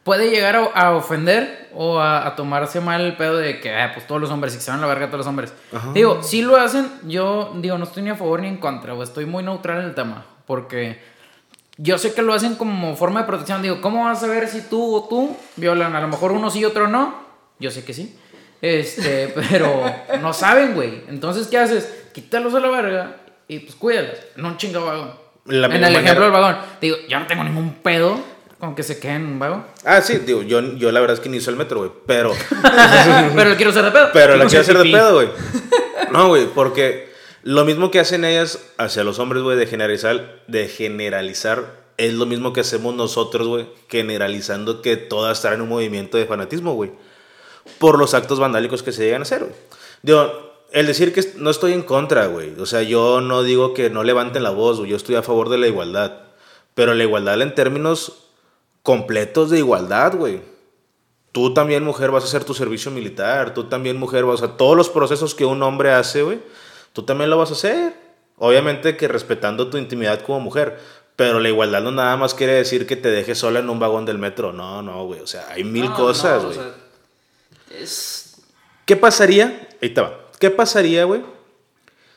[0.03, 3.91] puede llegar a, a ofender o a, a tomarse mal el pedo de que, ah,
[3.93, 5.53] pues todos los hombres, y que se van a la verga todos los hombres.
[5.93, 9.03] Digo, si lo hacen, yo digo, no estoy ni a favor ni en contra, o
[9.03, 10.99] estoy muy neutral en el tema, porque
[11.77, 13.61] yo sé que lo hacen como forma de protección.
[13.61, 15.95] Digo, ¿cómo vas a ver si tú o tú violan?
[15.95, 17.15] A lo mejor uno sí, otro no.
[17.59, 18.17] Yo sé que sí.
[18.61, 19.83] Este, pero
[20.21, 21.01] no saben, güey.
[21.07, 21.87] Entonces, ¿qué haces?
[22.13, 24.17] Quítalos a la verga y pues cuídalos.
[24.35, 25.11] No un chingo vagón.
[25.45, 26.57] La en el manera- ejemplo del vagón.
[26.81, 28.19] Digo, yo no tengo ningún pedo
[28.59, 29.65] con que se queden en un vagón.
[29.85, 31.91] Ah, sí, digo, yo, yo la verdad es que ni uso el metro, güey.
[32.07, 32.33] Pero,
[33.35, 34.09] pero le quiero hacer de pedo.
[34.13, 35.29] pero la Quiero hacer de pedo, güey.
[36.11, 37.06] No, güey, porque
[37.47, 42.25] lo mismo que hacen ellas hacia los hombres, güey, de generalizar, de generalizar, es lo
[42.25, 46.91] mismo que hacemos nosotros, güey, generalizando que todas están en un movimiento de fanatismo, güey.
[47.79, 49.55] Por los actos vandálicos que se llegan a hacer, güey.
[50.01, 50.29] Digo,
[50.73, 52.53] el decir que no estoy en contra, güey.
[52.59, 54.91] O sea, yo no digo que no levanten la voz, güey.
[54.91, 56.23] Yo estoy a favor de la igualdad.
[56.75, 58.25] Pero la igualdad en términos
[58.83, 60.41] completos de igualdad, güey.
[61.31, 63.53] Tú también, mujer, vas a hacer tu servicio militar.
[63.53, 64.57] Tú también, mujer, vas a...
[64.57, 66.39] Todos los procesos que un hombre hace, güey,
[66.93, 67.93] tú también lo vas a hacer.
[68.37, 70.79] Obviamente que respetando tu intimidad como mujer.
[71.15, 74.05] Pero la igualdad no nada más quiere decir que te dejes sola en un vagón
[74.05, 74.53] del metro.
[74.53, 75.19] No, no, güey.
[75.19, 76.57] O sea, hay mil No, cosas, no, o güey.
[76.59, 76.75] sea,
[77.81, 78.35] es.
[78.85, 79.67] ¿Qué pasaría?
[79.81, 80.15] Ahí te va.
[80.39, 81.23] ¿Qué pasaría, güey?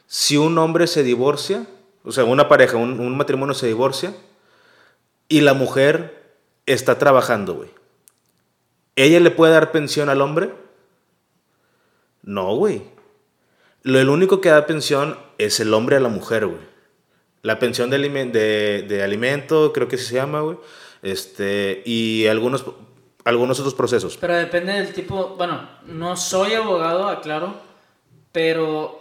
[0.06, 1.66] Si un hombre se divorcia,
[2.04, 4.12] o sea, una pareja, un, un matrimonio se divorcia,
[5.28, 6.34] y la mujer
[6.66, 7.70] está trabajando, güey.
[8.96, 10.52] ¿Ella le puede dar pensión al hombre?
[12.22, 12.82] No, güey.
[13.82, 16.60] Lo el único que da pensión es el hombre a la mujer, güey.
[17.42, 20.58] La pensión de, alimen- de, de alimento, creo que así se llama, güey.
[21.02, 22.64] Este, y algunos,
[23.24, 24.18] algunos otros procesos.
[24.18, 25.30] Pero depende del tipo.
[25.36, 27.54] Bueno, no soy abogado, aclaro.
[28.32, 28.98] Pero.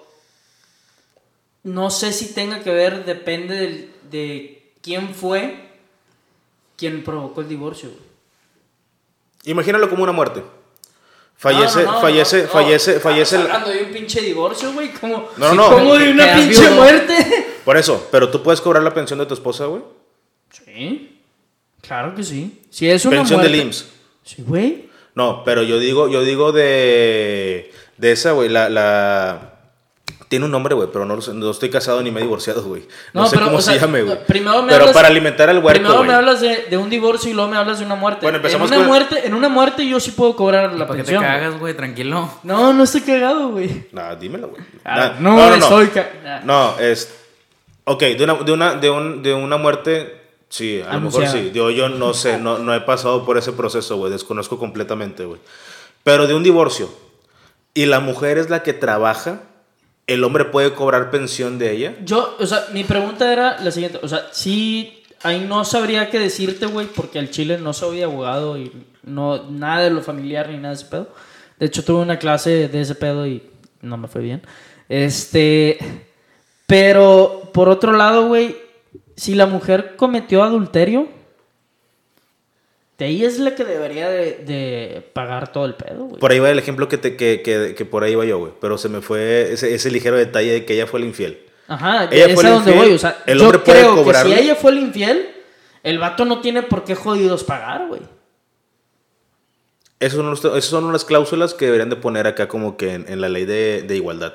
[1.63, 5.67] No sé si tenga que ver, depende del- de quién fue
[6.77, 7.89] quien provocó el divorcio.
[7.89, 8.01] güey.
[9.43, 10.41] Imagínalo como una muerte.
[11.41, 12.49] Fallece, No, no, no, fallece, no, no.
[12.49, 13.37] fallece, fallece.
[13.37, 14.91] la- hablando de un pinche divorcio, güey.
[14.91, 16.75] Como, No, no, como de una pinche viudo.
[16.75, 17.15] muerte.
[17.63, 19.81] Por eso, pero tú puedes cobrar la pensión de tu esposa, güey.
[20.51, 21.17] Sí.
[21.81, 22.59] Claro que sí.
[22.69, 23.55] Si es una Pensión muerte.
[23.57, 23.85] del IMSS.
[24.23, 24.89] Sí, güey.
[25.15, 29.58] No, pero yo digo, yo digo de, de esa, güey, la, la...
[30.29, 32.83] Tiene un nombre, güey, pero no, no estoy casado ni me he divorciado, güey.
[33.13, 34.25] No, sé pero, cómo o se llame, güey.
[34.27, 37.31] Primero me Pero hablas- para alimentar al huerco, Primero me hablas de, de un divorcio
[37.31, 38.21] y luego me hablas de una muerte.
[38.21, 40.97] Bueno, empezamos en una con- muerte, en una muerte yo sí puedo cobrar la ¿Para
[40.99, 41.23] qué te pensión.
[41.23, 41.73] cagas, güey?
[41.75, 42.31] Tranquilo.
[42.43, 43.87] No, no estoy cagado, güey.
[43.91, 44.61] No, dímelo, güey.
[44.85, 47.11] Ah, Na- no, estoy ca- No, es...
[47.85, 50.15] Ok, de una, de una, de un, de una muerte,
[50.47, 51.49] sí, a lo mejor sí.
[51.55, 54.11] Yo, yo no sé, no, no he pasado por ese proceso, güey.
[54.11, 55.39] Desconozco completamente, güey.
[56.03, 56.87] Pero de un divorcio,
[57.73, 59.39] y la mujer es la que trabaja,
[60.09, 61.95] ¿el hombre puede cobrar pensión de ella?
[62.03, 63.99] Yo, o sea, mi pregunta era la siguiente.
[64.01, 68.57] O sea, sí, ahí no sabría qué decirte, güey, porque al chile no soy abogado
[68.57, 68.71] y
[69.03, 71.09] no, nada de lo familiar ni nada de ese pedo.
[71.59, 73.43] De hecho, tuve una clase de ese pedo y
[73.81, 74.41] no me fue bien.
[74.89, 75.77] Este,
[76.65, 78.57] pero por otro lado, güey,
[79.15, 81.07] si la mujer cometió adulterio,
[82.99, 86.19] de ahí es la que debería de, de pagar todo el pedo, güey.
[86.19, 88.51] Por ahí va el ejemplo que, te, que, que, que por ahí va yo, güey.
[88.59, 91.39] Pero se me fue ese, ese ligero detalle de que ella fue la infiel.
[91.69, 92.95] Ajá, Ella es fue a la donde infiel, voy.
[92.95, 94.35] O sea, el yo hombre puede creo que cobrarle.
[94.35, 95.29] si ella fue el infiel,
[95.83, 98.01] el vato no tiene por qué jodidos pagar, güey.
[100.01, 103.21] Esas son, esas son unas cláusulas que deberían de poner acá como que en, en
[103.21, 104.33] la ley de, de igualdad.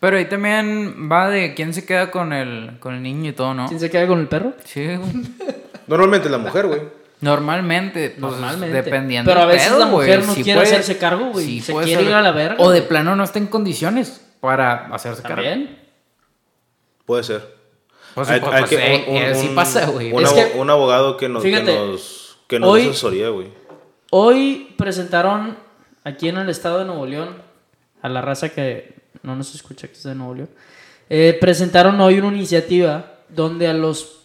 [0.00, 3.54] Pero ahí también va de quién se queda con el, con el niño y todo,
[3.54, 3.66] ¿no?
[3.68, 4.52] ¿Quién se queda con el perro?
[4.64, 5.12] Sí, güey.
[5.88, 6.80] Normalmente la mujer, güey.
[7.20, 8.76] Normalmente, pues, Normalmente.
[8.82, 9.28] dependiendo.
[9.30, 11.60] Pero a veces pedo, la mujer no quiere puede- hacerse cargo, güey.
[11.60, 12.56] se quiere ser- ir a la verga.
[12.62, 15.36] O de plano no está en condiciones para hacerse cargo.
[15.42, 15.78] También.
[17.04, 17.56] Puede ser.
[18.14, 20.12] Pues, Hay- pues, hay pues, que- eh, un- un- eh, sí pasa, güey.
[20.12, 22.90] Un, Es abo- que- un abogado que nos, que Fíjate, nos, que nos hoy- dé
[22.90, 23.48] asesoría, güey.
[24.10, 25.56] Hoy presentaron
[26.04, 27.42] aquí en el estado de Nuevo León,
[28.02, 30.50] a la raza que no nos escucha que es de Nuevo León,
[31.10, 34.17] eh, presentaron hoy una iniciativa donde a los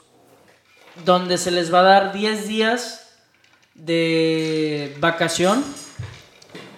[1.05, 3.09] donde se les va a dar 10 días
[3.75, 5.63] de vacación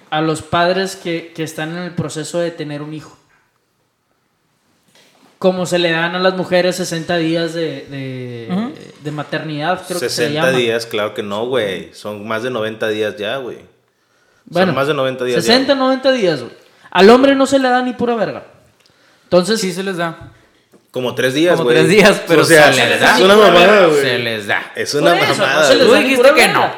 [0.10, 3.18] a los padres que, que están en el proceso de tener un hijo.
[5.38, 10.10] Como se le dan a las mujeres 60 días de, de, de maternidad, creo que
[10.10, 10.58] se 60 llama.
[10.58, 11.94] días, claro que no, güey.
[11.94, 13.60] Son más de 90 días ya, güey.
[14.46, 15.76] Bueno, Son más de 90 días 60, ya.
[15.80, 16.54] 90 días, güey.
[16.90, 18.46] Al hombre no se le da ni pura verga.
[19.24, 20.32] Entonces, Sí se les da.
[20.96, 21.76] Como tres días, Como güey.
[21.76, 23.18] tres días, pero o sea, se les es da.
[23.26, 24.22] una mamada, Se güey.
[24.24, 24.72] les da.
[24.76, 25.60] Es una eso, mamada.
[25.62, 26.72] no se les Tú dijiste que no.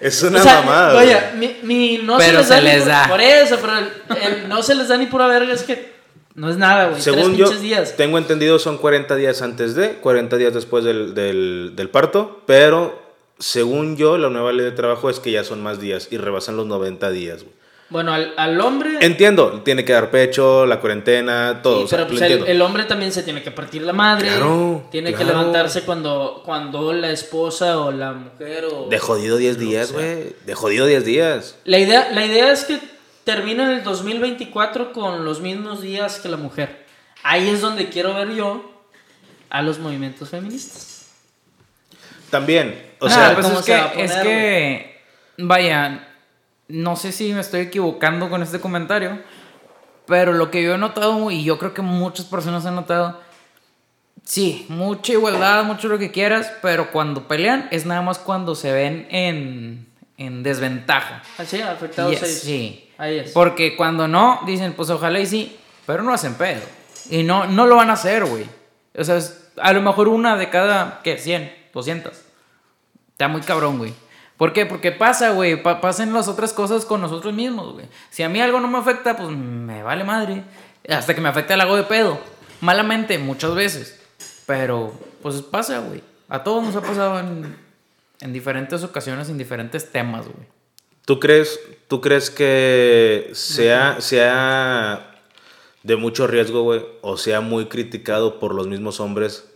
[0.00, 1.56] Es una O sea, mamada, Vaya, güey.
[1.62, 3.06] mi, mi no Pero se les se da ni les da.
[3.06, 3.86] Por eso, pero el,
[4.22, 5.92] el no se les da ni pura verga es que
[6.36, 7.02] no es nada, güey.
[7.02, 7.96] Según Tres yo, días.
[7.98, 13.02] tengo entendido son 40 días antes de, 40 días después del, del, del parto, pero
[13.38, 16.56] según yo, la nueva ley de trabajo es que ya son más días y rebasan
[16.56, 17.57] los 90 días, güey.
[17.90, 18.98] Bueno, al, al hombre...
[19.00, 21.78] Entiendo, tiene que dar pecho, la cuarentena, todo.
[21.78, 24.28] Sí, o sea, pero pues el, hombre también se tiene que partir la madre.
[24.28, 28.88] Claro, Tiene que levantarse cuando, cuando la esposa o la mujer o...
[28.90, 30.34] De jodido 10 días, güey.
[30.44, 31.56] De jodido 10 días.
[31.64, 32.78] La idea, la idea es que
[33.24, 36.84] termine en el 2024 con los mismos días que la mujer.
[37.22, 38.70] Ahí es donde quiero ver yo
[39.48, 41.06] a los movimientos feministas.
[42.30, 45.00] También, o Ah, sea, pues ¿cómo es que, poner, es que,
[45.38, 46.07] vaya,
[46.68, 49.20] no sé si me estoy equivocando con este comentario,
[50.06, 53.20] pero lo que yo he notado, y yo creo que muchas personas han notado,
[54.24, 58.72] sí, mucha igualdad, mucho lo que quieras, pero cuando pelean es nada más cuando se
[58.72, 61.22] ven en, en desventaja.
[61.38, 62.30] Así, afectados Yes, ahí.
[62.30, 62.84] sí.
[62.98, 63.32] Ahí es.
[63.32, 66.62] Porque cuando no, dicen, pues ojalá y sí, pero no hacen pedo.
[67.10, 68.44] Y no, no lo van a hacer, güey.
[68.96, 71.16] O sea, es a lo mejor una de cada, ¿qué?
[71.18, 72.12] 100, 200.
[73.12, 73.94] Está muy cabrón, güey.
[74.38, 74.64] ¿Por qué?
[74.64, 75.62] Porque pasa, güey.
[75.62, 77.86] pa- pasen las otras cosas con nosotros mismos, güey.
[78.08, 80.44] Si a mí algo no me afecta, pues me vale madre.
[80.88, 82.18] Hasta que me afecte el hago de pedo.
[82.60, 84.00] Malamente, muchas veces.
[84.46, 86.02] Pero, pues pasa, güey.
[86.28, 87.56] A todos nos ha pasado en,
[88.20, 90.46] en diferentes ocasiones, en diferentes temas, güey.
[91.04, 95.10] ¿tú crees, tú crees que sea, sea
[95.82, 99.48] de mucho riesgo, güey, o sea muy criticado por los mismos hombres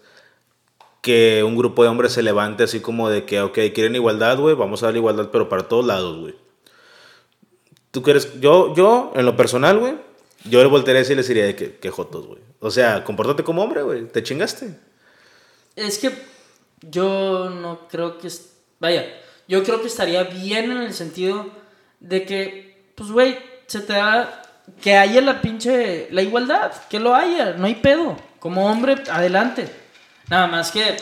[1.03, 4.55] que un grupo de hombres se levante así como de que, ok, quieren igualdad, güey,
[4.55, 6.35] vamos a dar igualdad, pero para todos lados, güey.
[7.91, 8.41] ¿Tú crees?
[8.41, 9.95] Yo, yo, en lo personal, güey,
[10.45, 12.41] yo le voltearía y les diría de que, que jotos, güey.
[12.61, 14.79] O sea, compórtate como hombre, güey, te chingaste.
[15.75, 16.13] Es que
[16.81, 18.29] yo no creo que...
[18.79, 19.05] Vaya,
[19.49, 21.51] yo creo que estaría bien en el sentido
[21.99, 24.39] de que, pues, güey, se te da...
[24.81, 26.07] Que haya la pinche...
[26.13, 28.17] La igualdad, que lo haya, no hay pedo.
[28.39, 29.82] Como hombre, adelante.
[30.29, 30.97] Nada más que,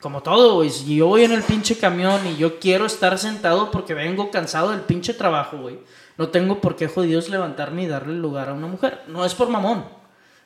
[0.00, 3.70] como todo, güey, si yo voy en el pinche camión y yo quiero estar sentado
[3.70, 5.78] porque vengo cansado del pinche trabajo, güey.
[6.16, 9.02] No tengo por qué jodidos levantarme y darle lugar a una mujer.
[9.06, 9.86] No es por mamón.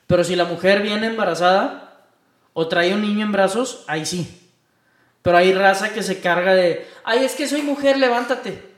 [0.07, 2.05] Pero si la mujer viene embarazada
[2.53, 4.49] o trae un niño en brazos, ahí sí.
[5.21, 8.74] Pero hay raza que se carga de, ay, es que soy mujer, levántate.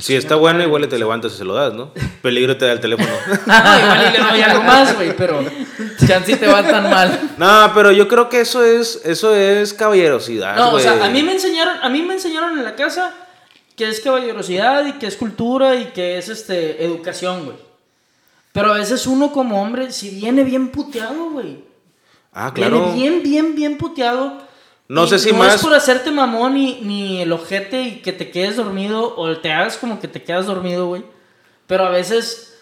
[0.00, 1.92] Si está bueno, igual te levantas y se lo das, ¿no?
[2.22, 3.08] Peligro te da el teléfono.
[3.46, 5.44] No, igual y le doy algo más, güey, pero...
[6.06, 7.34] Chance te va tan mal.
[7.36, 11.22] No, pero yo creo que eso es, eso es caballerosidad, No, o sea, a mí
[11.22, 13.14] me enseñaron, a mí me enseñaron en la casa
[13.76, 17.56] que es caballerosidad y que es cultura y que es este educación, güey.
[18.52, 21.64] Pero a veces uno como hombre si viene bien puteado, güey.
[22.32, 22.92] Ah, claro.
[22.92, 24.38] Viene bien, bien, bien puteado.
[24.88, 28.02] No Y sé si no más- es por hacerte mamón ni, ni el ojete y
[28.02, 31.04] que te quedes dormido o te hagas como que te quedas dormido, güey.
[31.66, 32.58] Pero a veces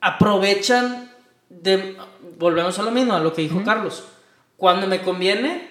[0.00, 1.12] aprovechan
[1.48, 1.96] de...
[2.38, 4.04] Volvemos a lo mismo, a lo que dijo Carlos.
[4.56, 5.68] Cuando me conviene,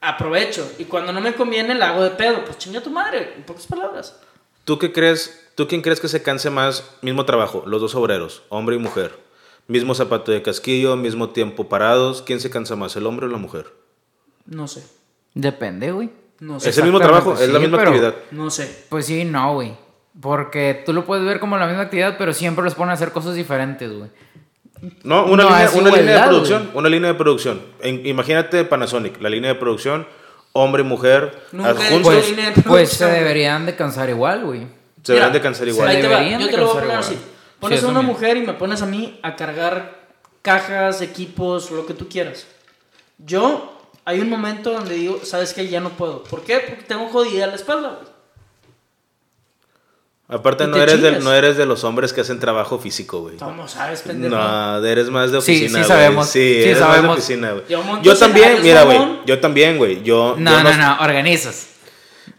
[0.00, 0.70] aprovecho.
[0.78, 2.44] Y cuando no me conviene, la hago de pedo.
[2.44, 4.20] Pues chinga tu madre, en pocas palabras.
[4.64, 5.48] ¿Tú qué crees?
[5.54, 6.84] ¿Tú quién crees que se canse más?
[7.02, 9.18] Mismo trabajo, los dos obreros, hombre y mujer.
[9.66, 12.22] Mismo zapato de casquillo, mismo tiempo parados.
[12.22, 13.66] ¿Quién se cansa más, el hombre o la mujer?
[14.46, 14.84] No sé.
[15.34, 16.10] Depende, güey.
[16.40, 16.70] No sé.
[16.70, 18.14] Es el mismo trabajo, es la misma pero- actividad.
[18.30, 18.84] No sé.
[18.88, 19.74] Pues sí, no, güey.
[20.20, 23.10] Porque tú lo puedes ver como la misma actividad, pero siempre los ponen a hacer
[23.12, 24.10] cosas diferentes, güey.
[25.02, 26.62] No, una, No, línea, una línea de igualdad, producción.
[26.66, 26.76] güey.
[26.78, 27.62] Una línea de producción.
[27.80, 30.06] En- imagínate Panasonic, la línea de producción,
[30.52, 34.66] hombre y mujer, Nunca adjuntos, Pues, línea de pues se deberían de cansar igual, güey.
[35.02, 35.88] se Mira, de cansar igual.
[35.88, 37.18] Ahí te va, deberían yo de te lo voy a cansar poner igual.
[37.24, 37.30] así.
[37.60, 38.12] Pones Sí, a una mismo.
[38.12, 39.98] mujer y me pones a mí a cargar
[40.42, 42.46] cajas, equipos, lo que tú quieras.
[43.18, 43.73] Yo,
[44.04, 45.68] hay un momento donde digo, ¿sabes qué?
[45.68, 46.22] Ya no puedo.
[46.24, 46.58] ¿Por qué?
[46.60, 48.14] Porque tengo jodida la espalda, güey.
[50.26, 53.36] Aparte, no eres, de, no eres de los hombres que hacen trabajo físico, güey.
[53.36, 54.34] ¿Cómo sabes, pendejo?
[54.34, 55.84] No, eres más de Sí, oficina, sí güey.
[55.84, 56.26] sabemos.
[56.28, 57.18] Sí, Sí eres más de sabemos.
[57.18, 57.64] oficina, güey.
[57.68, 59.00] Yo Yo también, mira, güey.
[59.26, 60.02] Yo también, güey.
[60.02, 61.68] Yo, No, yo no, no, organizas.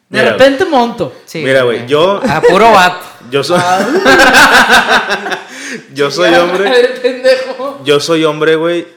[0.10, 0.32] De Mira.
[0.32, 1.14] repente monto.
[1.26, 3.06] Sí, Mira, güey, yo- A puro vato.
[3.30, 3.60] Yo soy.
[5.94, 6.72] yo soy hombre.
[7.84, 8.88] Yo soy hombre, güey.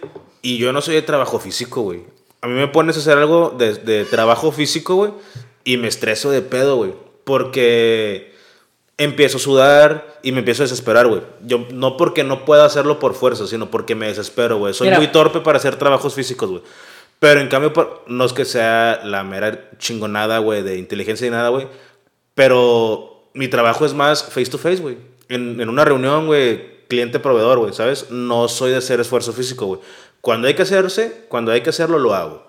[0.43, 2.05] Y yo no soy de trabajo físico, güey.
[2.41, 5.13] A mí me pones a hacer algo de, de trabajo físico, güey.
[5.65, 6.95] Y me estreso de pedo, güey.
[7.25, 8.33] Porque
[8.97, 11.23] empiezo a sudar y me empiezo a desesperar, güey.
[11.45, 14.75] Yo no porque no pueda hacerlo por fuerza, sino porque me desespero, güey.
[14.75, 14.99] Soy Mira.
[14.99, 16.63] muy torpe para hacer trabajos físicos, güey.
[17.21, 17.73] Pero en cambio,
[18.07, 21.67] no es que sea la mera chingonada, güey, de inteligencia y nada, güey.
[22.35, 24.99] Pero mi trabajo es más face to face, güey.
[25.29, 28.11] En, en una reunión, güey, cliente-proveedor, güey, ¿sabes?
[28.11, 29.81] No soy de hacer esfuerzo físico, güey.
[30.21, 32.49] Cuando hay que hacerse, cuando hay que hacerlo, lo hago.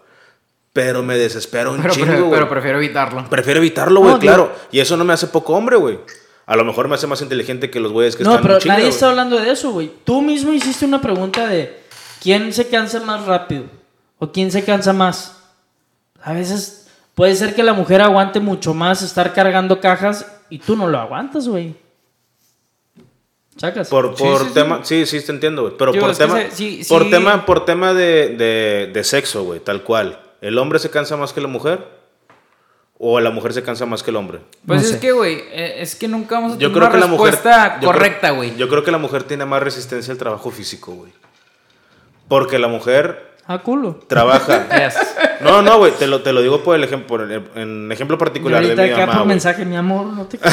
[0.73, 2.31] Pero me desespero un Pero, chingo, pero, güey.
[2.31, 3.29] pero prefiero evitarlo.
[3.29, 4.51] Prefiero evitarlo, güey, No, claro.
[4.71, 5.99] Y eso no me hace poco hombre, güey.
[6.45, 8.61] A lo mejor me hace más inteligente que los güeyes que No, están pero en
[8.61, 9.91] chinga, nadie está hablando de eso, güey.
[10.03, 11.79] Tú mismo hiciste una pregunta de
[12.21, 13.65] quién se cansa más rápido
[14.17, 15.37] o quién se cansa más.
[16.23, 20.75] A veces, puede ser que la mujer aguante mucho más estar cargando cajas y tú
[20.75, 21.75] no lo aguantas, güey.
[23.59, 23.89] ¿Sacas?
[23.89, 24.53] Por, Sí, por sí, sí.
[24.53, 25.73] tema, sí, sí, te entiendo, güey.
[25.77, 30.19] Pero por tema, se- por tema, por tema de, de, de sexo, güey, tal cual.
[30.41, 31.85] ¿El hombre se cansa más que la mujer?
[32.97, 34.39] ¿O la mujer se cansa más que el hombre?
[34.65, 34.99] Pues No es sé.
[34.99, 37.31] que, güey, eh, es que nunca vamos a Yo tener creo una que la mujer.
[37.33, 38.55] respuesta yo creo- correcta, güey.
[38.57, 41.11] Yo creo que la mujer tiene más resistencia al trabajo físico, güey.
[42.27, 43.99] Porque la mujer Ah, culo.
[44.07, 44.67] trabaja.
[44.77, 44.95] Yes.
[45.41, 48.17] No, no, güey, te lo, te lo digo por el ejemplo, por el- en ejemplo
[48.17, 49.17] particular de mi mamá.
[49.19, 50.37] por mensaje, mi amor, no te.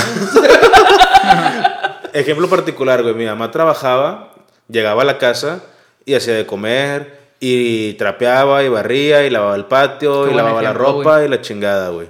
[2.18, 3.14] Ejemplo particular, güey.
[3.14, 4.32] Mi mamá trabajaba,
[4.68, 5.62] llegaba a la casa
[6.04, 10.62] y hacía de comer, y trapeaba, y barría, y lavaba el patio, Qué y lavaba
[10.62, 12.08] la ropa, y la chingada, güey.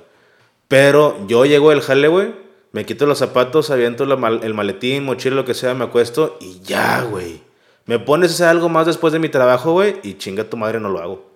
[0.69, 2.35] Pero yo llego del jale, güey,
[2.73, 6.37] me quito los zapatos, aviento la mal- el maletín, mochila, lo que sea, me acuesto,
[6.41, 7.41] y ya, güey.
[7.87, 10.79] Me pones a hacer algo más después de mi trabajo, güey, y chinga tu madre,
[10.81, 11.27] no lo hago.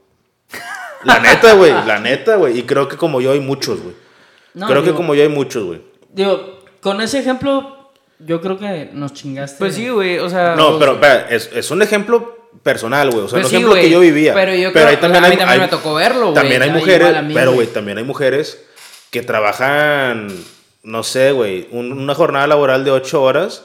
[1.04, 2.58] La neta, güey, la neta, güey.
[2.58, 3.94] Y creo que como yo hay muchos, güey.
[4.52, 5.80] No, creo que como yo hay muchos, güey.
[6.12, 7.79] Digo, con ese ejemplo,
[8.26, 9.58] yo creo que nos chingaste.
[9.58, 10.54] Pues sí, güey, o sea.
[10.56, 13.24] No, pero espera, es, es un ejemplo personal, güey.
[13.24, 14.34] O sea, Pues un sí, ejemplo que yo vivía.
[14.34, 16.34] pero yo creo- ahí o sea, a mí también me tocó verlo, güey.
[16.34, 17.64] También hay mujeres, mí, pero güey.
[17.66, 18.62] güey, también hay mujeres
[19.10, 20.28] que trabajan,
[20.82, 23.64] no sé, güey, un- una jornada laboral de ocho horas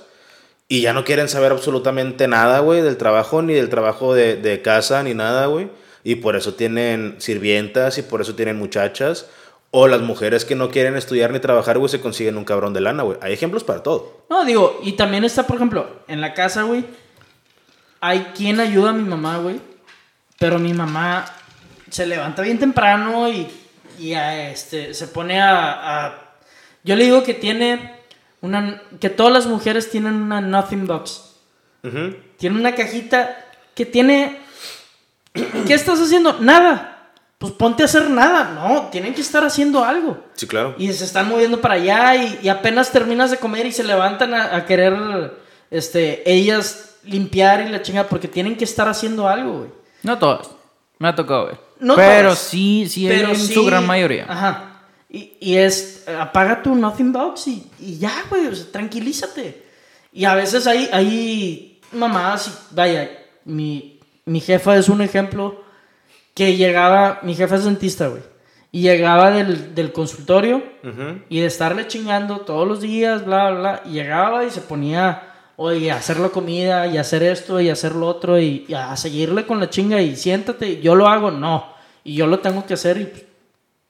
[0.68, 4.62] y ya no quieren saber absolutamente nada, güey, del trabajo, ni del trabajo de, de
[4.62, 5.70] casa, ni nada, güey.
[6.04, 9.26] Y por eso tienen sirvientas y por eso tienen muchachas.
[9.78, 12.80] O las mujeres que no quieren estudiar ni trabajar, güey, se consiguen un cabrón de
[12.80, 13.18] lana, güey.
[13.22, 14.26] Hay ejemplos para todo.
[14.30, 16.86] No, digo, y también está, por ejemplo, en la casa, güey.
[18.00, 19.60] Hay quien ayuda a mi mamá, güey.
[20.40, 21.26] Pero mi mamá
[21.90, 23.48] se levanta bien temprano y,
[24.00, 26.16] y a, este, se pone a, a-
[26.86, 27.96] Yo le digo que tiene
[28.40, 28.82] una...
[29.02, 31.34] Que todas las mujeres tienen una nothing box.
[32.38, 34.40] Tiene una cajita que tiene...
[35.34, 36.40] ¿Qué estás haciendo?
[36.40, 36.95] Nada.
[37.46, 38.52] Pues ponte a hacer nada.
[38.54, 40.18] No, tienen que estar haciendo algo.
[40.34, 40.76] Sí, claro.
[40.78, 44.34] Y se están moviendo para allá y, y apenas terminas de comer y se levantan
[44.34, 45.34] a, a querer
[45.72, 49.70] este, ellas limpiar y la chinga porque tienen que estar haciendo algo, güey.
[50.04, 50.50] No todas.
[50.98, 51.58] Me ha tocado ver.
[51.80, 52.40] No pero todas.
[52.40, 54.26] sí, sí, Pero en sí- su gran mayoría.
[54.28, 54.72] Ajá.
[55.10, 59.64] Y, y es, apaga tu Nothing Box y, y ya, güey, o sea, tranquilízate.
[60.12, 63.12] Y a veces hay, hay mamás, y, vaya,
[63.44, 65.64] mi, mi jefa es un ejemplo
[66.36, 68.22] que llegaba, mi jefa es dentista, güey.
[68.72, 70.62] Y llegaba del, del consultorio
[71.30, 73.82] y de estarle chingando todos los días, bla, bla, bla.
[73.86, 77.70] Y llegaba y se ponía, oye, a hacer la comida y a hacer esto y
[77.70, 81.32] hacer lo otro y, y a seguirle con la chinga y siéntate, yo lo hago,
[81.32, 81.74] no.
[82.04, 83.24] Y yo lo tengo que hacer y pues,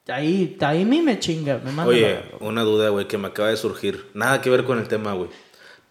[0.07, 3.57] ahí, ahí mí me chinga, me manda Oye, una duda, güey, que me acaba de
[3.57, 4.11] surgir.
[4.13, 5.31] Nada que ver con el tema, güey.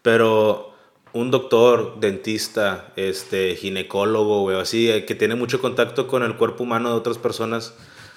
[0.01, 0.74] Pero
[1.15, 6.63] un doctor, dentista, este, ginecólogo, güey, así, eh, que tiene mucho contacto con el cuerpo
[6.63, 7.73] humano de otras personas,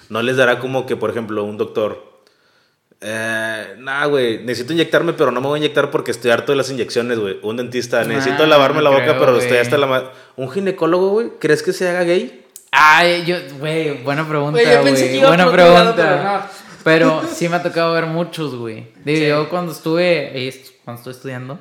[0.09, 2.09] ¿no les dará como que, por ejemplo, un doctor...
[3.01, 6.57] Eh, nah, güey, necesito inyectarme, pero no me voy a inyectar porque estoy harto de
[6.57, 7.39] las inyecciones, güey.
[7.43, 9.43] Un dentista, necesito Ah, lavarme la no boca, creo, pero güey.
[9.43, 9.87] estoy hasta la...
[9.87, 12.45] ma- Un ginecólogo, güey, ¿crees que se haga gay?
[12.71, 15.11] Ay, yo, güey, buena pregunta, Güey, yo pensé güey.
[15.13, 15.53] que iba Buena lado,
[15.95, 16.51] pregunta.
[16.83, 18.87] pero Pero sí me ha tocado ver muchos, güey.
[19.05, 19.27] Digo, Sí.
[19.27, 21.59] yo cuando estuve, est- cuando estuve estudiando,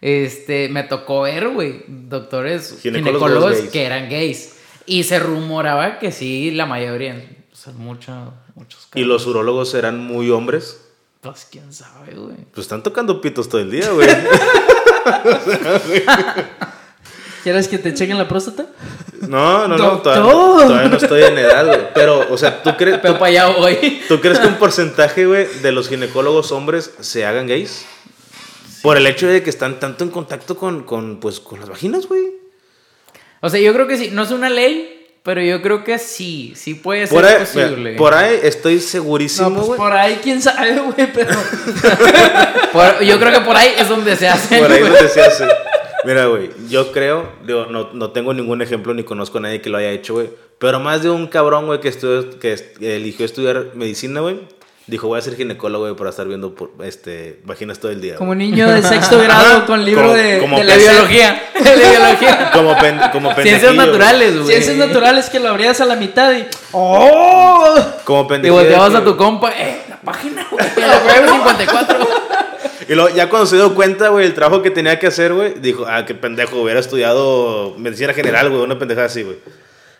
[0.00, 3.70] este, me tocó ver, güey, doctores Ginecólogos ginecólogos gays.
[3.70, 4.52] que eran gays.
[4.86, 7.20] Y se rumoraba que sí, la mayoría,
[7.52, 9.06] o sea, mucho- muchos ¿Y casos.
[9.08, 10.80] los urólogos serán muy hombres?
[11.20, 12.36] Pues quién sabe, güey.
[12.54, 14.06] Pues están tocando pitos todo el día, güey.
[17.42, 18.66] ¿Quieres que te chequen la próstata?
[19.28, 21.80] No, no, no, todavía, todavía no estoy en edad, güey.
[21.94, 24.02] Pero, o sea, ¿tú crees, Pero para allá voy.
[24.08, 27.86] tú crees que un porcentaje, güey, de los ginecólogos hombres se hagan gays?
[28.82, 32.06] Por el hecho de que están tanto en contacto con, con, pues, con las vaginas,
[32.06, 32.22] güey.
[33.40, 36.52] O sea, yo creo que sí, no es una ley, pero yo creo que sí,
[36.56, 37.94] sí puede ser Por ahí, posible.
[37.96, 39.78] por ahí estoy segurísimo, No, pues güey.
[39.78, 41.34] por ahí quién sabe, güey, pero...
[42.72, 44.58] Por- yo creo que por ahí es donde se hace.
[44.58, 44.92] Por ahí güey.
[44.92, 45.46] donde se hace.
[46.04, 49.70] Mira, güey, yo creo, digo, no, no tengo ningún ejemplo ni conozco a nadie que
[49.70, 50.30] lo haya hecho, güey.
[50.58, 54.40] Pero más de un cabrón, güey, que, estudió- que, eligió estudiar medicina, güy,
[54.86, 58.16] dijo, voy a ser ginecólogo, güey, para estar viendo por- este, vaginas todo el día.
[58.16, 61.42] Como niño de sexto grado con libro Como- de, como de la biología.
[61.56, 62.50] De biología.
[62.52, 64.46] Como, pen, como Ciencias naturales, güey.
[64.48, 66.46] Ciencias naturales que lo abrías a la mitad y...
[66.72, 67.74] ¡Oh!
[68.04, 68.60] Como Y pendejillo.
[68.60, 70.64] volteabas a tu compa, eh, la página, güey.
[70.76, 72.08] La web 54.
[72.88, 75.54] Y luego, ya cuando se dio cuenta, güey, el trabajo que tenía que hacer, güey,
[75.54, 79.38] dijo, ah, qué pendejo, hubiera estudiado medicina general, güey, una pendejada así, güey.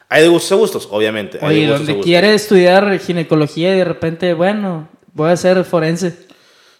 [0.08, 1.38] Hay de gustos a gustos, obviamente.
[1.42, 6.26] hay Oye, donde quiere estudiar ginecología y de repente, bueno, voy a ser forense.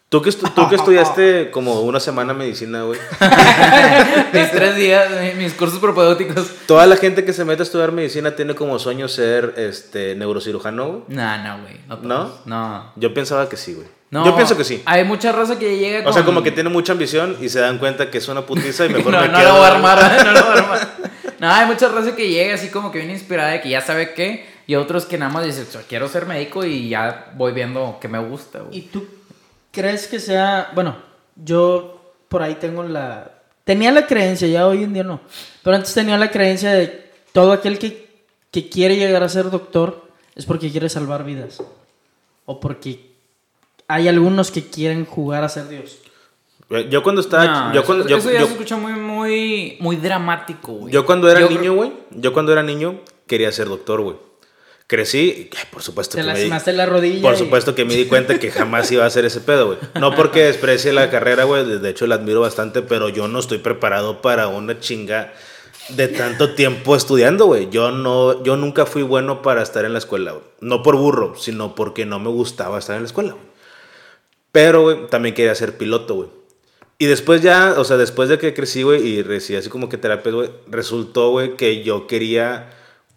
[0.09, 3.01] Tú que, estu- tú que estudiaste como una semana medicina, güey.
[4.33, 6.49] mis tres días, mi- mis cursos propedéuticos.
[6.67, 10.87] Toda la gente que se mete a estudiar medicina tiene como sueño ser este neurocirujano,
[10.87, 11.03] güey.
[11.09, 11.81] No, no, güey.
[12.03, 12.33] No.
[12.45, 12.93] No.
[12.95, 13.89] Yo pensaba que sí, güey.
[14.11, 14.81] No, Yo pienso que sí.
[14.87, 16.11] Hay mucha raza que llega con...
[16.11, 18.87] O sea, como que tiene mucha ambición y se dan cuenta que es una putiza
[18.87, 19.49] y mejor no, me no quedo.
[19.49, 20.89] lo voy a armar, no lo voy a armar.
[21.39, 24.15] No, hay mucha raza que llega así como que viene inspirada de que ya sabe
[24.15, 24.47] qué.
[24.67, 28.09] Y otros que nada más dicen, "Yo quiero ser médico y ya voy viendo que
[28.09, 29.07] me gusta, ¿Y tú
[29.71, 30.97] crees que sea, bueno,
[31.37, 33.31] yo por ahí tengo la,
[33.65, 35.21] tenía la creencia, ya hoy en día no,
[35.63, 40.09] pero antes tenía la creencia de todo aquel que, que quiere llegar a ser doctor
[40.35, 41.63] es porque quiere salvar vidas
[42.45, 43.13] o porque
[43.89, 45.99] hay algunos que quieren jugar a ser Dios.
[46.69, 47.45] Güey, Yo cuando estaba.
[47.69, 50.93] No, yo, eso, cuando, yo, eso ya yo- se escucha muy, muy, muy dramático, güey.
[50.93, 51.93] yo cuando era Yo niño, creo- güey.
[52.11, 54.17] Yo cuando era niño quería ser doctor, güey.
[54.89, 57.23] Crecí, por supuesto Te que me di- lastimaste la rodilla.
[57.23, 59.79] Por y- supuesto que me di cuenta que jamás iba a hacer ese pedo, güey.
[60.01, 61.65] No porque desprecie la carrera, güey.
[61.79, 65.33] de- hecho, la admiro bastante, pero yo no estoy preparado para una chinga
[65.89, 67.69] de tanto tiempo estudiando, güey.
[67.71, 70.45] Yo no, yo nunca fui bueno para estar en la escuela, güey.
[70.61, 73.45] No por burro, sino porque no me gustaba estar en la escuela, güey.
[74.53, 76.29] Pero, güey, también quería ser piloto, güey.
[76.99, 79.99] Y después ya, o sea, después de que crecí, güey, y recibí así como que
[79.99, 82.71] terapia, güey, resultó, güey, que yo quería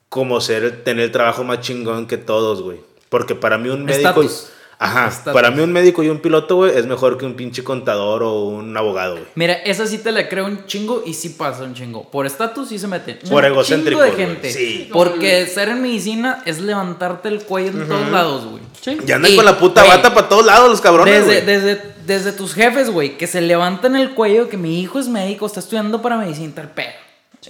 [0.09, 2.81] como ser, tener el trabajo más chingón que todos, güey.
[3.09, 4.09] Porque para mí un médico...
[4.09, 4.51] Estatus.
[4.81, 8.23] Ajá, para mí un médico y un piloto, güey, es mejor que un pinche contador
[8.23, 9.25] o un abogado, güey.
[9.35, 12.09] Mira, esa sí te la creo un chingo y sí pasa un chingo.
[12.09, 13.19] Por estatus sí se meten.
[13.29, 14.53] Por un egocéntrico, chingo de gente.
[14.53, 14.89] Sí.
[14.93, 18.63] Porque ser en medicina es levantarte el cuello en todos lados, güey.
[18.79, 18.97] Sí.
[19.05, 21.45] Y andan Y, con la puta bata para todos lados los cabrones, Desde, güey.
[21.45, 25.45] desde, desde tus jefes, güey, que se levantan el cuello, que mi hijo es médico,
[25.45, 26.87] está estudiando para medicina, tal pedo.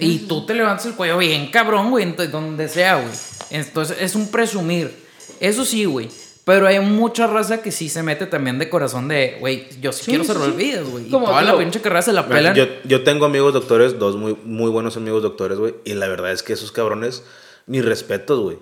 [0.00, 3.14] y tú te levantas el cuello bien cabrón, güey, donde sea, güey.
[3.50, 4.92] Entonces es un presumir.
[5.38, 6.08] Eso sí, güey.
[6.44, 10.04] Pero hay mucha raza que sí se mete también de corazón de, güey, yo sí,
[10.04, 10.56] Sí, quiero salvar sí.
[10.56, 11.06] vidas, güey.
[11.06, 12.54] Y Como toda la pinche carrera se la pelan.
[12.54, 15.74] Yo, yo tengo amigos doctores, dos muy, muy buenos amigos doctores, güey.
[15.84, 17.22] Y la verdad es que esos cabrones,
[17.66, 18.58] mis respetos, güey.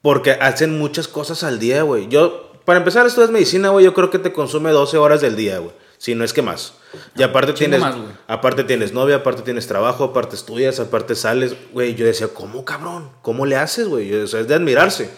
[0.00, 2.06] Porque hacen muchas cosas al día, güey.
[2.08, 3.84] Yo, para empezar, estudias medicina, güey.
[3.84, 5.72] Yo creo que te consume 12 horas del día, güey.
[5.98, 6.74] Si no es que más.
[7.16, 11.56] Y aparte Chingo tienes, más, aparte tienes novia, aparte tienes trabajo, aparte estudias, aparte sales.
[11.72, 13.10] Güey, yo decía, ¿cómo, cabrón?
[13.22, 14.14] ¿Cómo le haces, güey?
[14.14, 15.10] O sea, es de admirarse.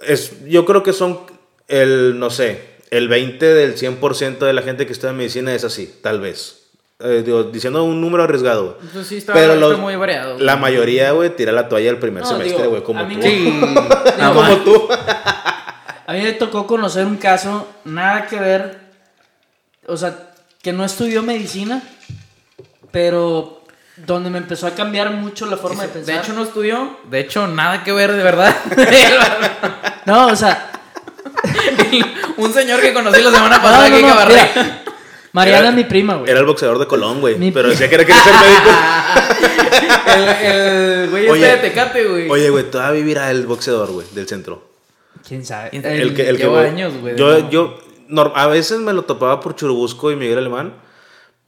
[0.00, 1.20] Es, yo creo que son
[1.66, 5.98] el, no sé, el 20 del 100% de la gente que estudia medicina es así,
[6.02, 6.58] tal vez.
[7.00, 8.76] Eh, digo, diciendo un número arriesgado, güey.
[8.80, 10.38] Entonces sí está, Pero está muy variado.
[10.38, 13.22] La mayoría, güey, tira la toalla el primer No, semestre, güey, como a mí tú.
[13.28, 13.60] Sí.
[14.18, 14.88] No, como tú.
[14.90, 18.78] A mí me tocó conocer un caso, nada que ver,
[19.86, 20.32] o sea,
[20.62, 21.82] que no estudió medicina,
[22.90, 23.57] pero
[24.06, 26.14] donde me empezó a cambiar mucho la forma de pensar.
[26.14, 28.54] De hecho no estudió, de hecho nada que ver de verdad.
[30.06, 30.70] no, o sea,
[32.36, 34.82] un señor que conocí la semana no, pasada no, que no, mira,
[35.32, 36.30] Mariana Era- es mi prima, güey.
[36.30, 37.36] Era el boxeador de Colón, güey.
[37.36, 38.70] Mi- Pero decía que era quería ser médico.
[40.16, 42.30] El, el güey Oye, este de Tecate, güey.
[42.30, 44.66] Oye, güey, todavía vivirá el boxeador, güey, del centro.
[45.26, 45.70] ¿Quién sabe?
[45.72, 47.50] El- El que, el que, años, güey, Yo, no.
[47.50, 47.78] yo,
[48.34, 50.72] a veces me lo topaba por Churubusco y Miguel Alemán,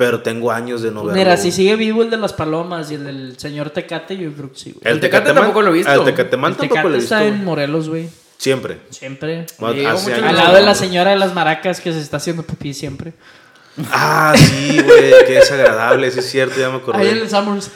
[0.00, 1.12] pero tengo años de no verlo.
[1.12, 4.50] Mira, si sigue vivo el de las palomas y el del señor Tecate, yo creo
[4.50, 4.90] que sí, güey.
[4.90, 5.92] El Tecate tampoco lo he visto.
[5.92, 7.14] El Tecatemán El tampoco Tecate lo he visto.
[7.16, 7.44] está en.
[7.44, 8.08] Morelos, güey.
[8.38, 8.78] Siempre.
[8.88, 9.44] Siempre.
[9.58, 12.00] Bueno, Llevo hace mucho años Al lado de la señora de las maracas que se
[12.00, 13.12] está haciendo pipí siempre.
[13.92, 17.02] Ah, sí, güey, qué desagradable, sí es cierto, ya me acordé.
[17.02, 17.70] Ahí en el Summers.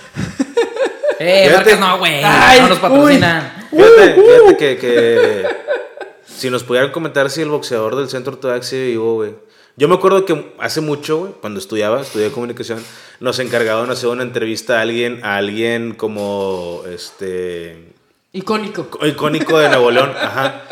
[1.18, 1.77] Eh, Fíjate.
[1.77, 2.20] marcas no, güey.
[2.25, 3.53] Ay, No nos patrocinan.
[3.70, 5.47] Fíjate, fíjate que, que
[6.27, 9.35] si nos pudieran comentar si el boxeador del centro todavía sigue vivo, güey.
[9.77, 12.81] Yo me acuerdo que hace mucho, güey, cuando estudiaba, estudié comunicación,
[13.20, 17.93] nos encargaban de hacer una entrevista a alguien, a alguien como este
[18.33, 18.89] Icónico.
[19.05, 20.62] icónico de Nuevo León, ajá.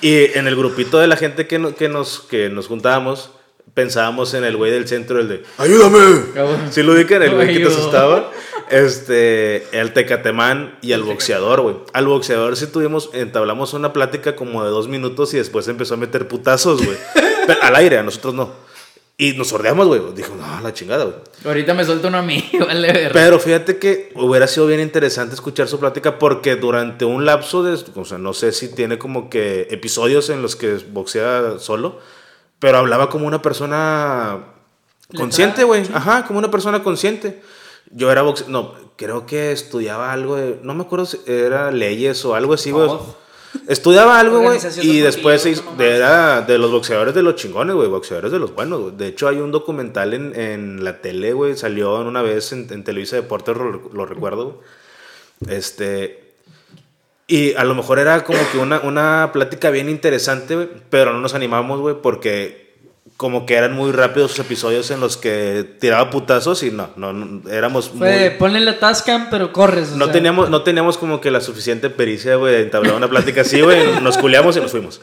[0.00, 3.30] Y en el grupito de la gente que, no- que, nos, que nos juntábamos,
[3.74, 6.00] pensábamos en el güey del centro, el de ¡Ayúdame!
[6.70, 8.30] Si lo ubican, el güey que te asustaba.
[8.70, 11.76] Este, el Tecatemán y al boxeador, güey.
[11.92, 15.96] Al boxeador sí tuvimos, entablamos una plática como de dos minutos y después empezó a
[15.96, 16.98] meter putazos, güey.
[17.62, 18.52] Al aire, a nosotros no.
[19.18, 20.00] Y nos sordeamos, güey.
[20.14, 21.16] Dijo, no, la chingada, güey.
[21.44, 23.12] Ahorita me suelta uno a mí, vale ver.
[23.12, 27.78] Pero fíjate que hubiera sido bien interesante escuchar su plática porque durante un lapso de,
[27.94, 32.00] o sea, no sé si tiene como que episodios en los que boxea solo,
[32.58, 34.44] pero hablaba como una persona
[35.16, 35.82] consciente, güey.
[35.92, 37.42] Ajá, como una persona consciente.
[37.92, 42.24] Yo era boxe, no, creo que estudiaba algo de, no me acuerdo si era leyes
[42.24, 42.88] o algo así, güey.
[43.68, 48.32] Estudiaba algo, güey, y después se era de los boxeadores de los chingones, güey, boxeadores
[48.32, 48.96] de los buenos, güey.
[48.96, 52.82] De hecho, hay un documental en, en la tele, güey, salió una vez en, en
[52.82, 54.60] Televisa Deportes, lo, lo recuerdo.
[55.48, 56.34] Este.
[57.26, 61.20] Y a lo mejor era como que una, una plática bien interesante, güey, pero no
[61.20, 62.71] nos animamos, güey, porque
[63.16, 67.12] como que eran muy rápidos sus episodios en los que tiraba putazos y no, no,
[67.12, 68.38] no, éramos Fue, muy...
[68.38, 69.92] ponle la Tascam, pero corres.
[69.92, 70.12] o No sea.
[70.12, 74.00] teníamos, no teníamos como que la suficiente pericia, güey, de entablar una plática así, güey.
[74.00, 75.00] Nos culeamos y nos fuimos.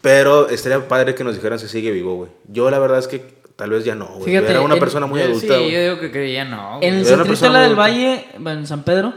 [0.00, 2.30] Pero estaría padre que nos dijeran si sigue vivo, güey.
[2.48, 3.20] Yo la verdad es que
[3.56, 4.24] tal vez ya no, güey.
[4.26, 6.76] Fíjate, Era una en- persona muy Yo- adulta, Sí, yo digo que creía no.
[6.78, 6.88] güey.
[6.88, 7.82] En el centrito la del adulta.
[7.82, 9.14] Valle, bueno, en San Pedro,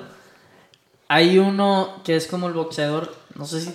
[1.10, 3.14] hay uno que es como el boxeador.
[3.36, 3.74] No sé si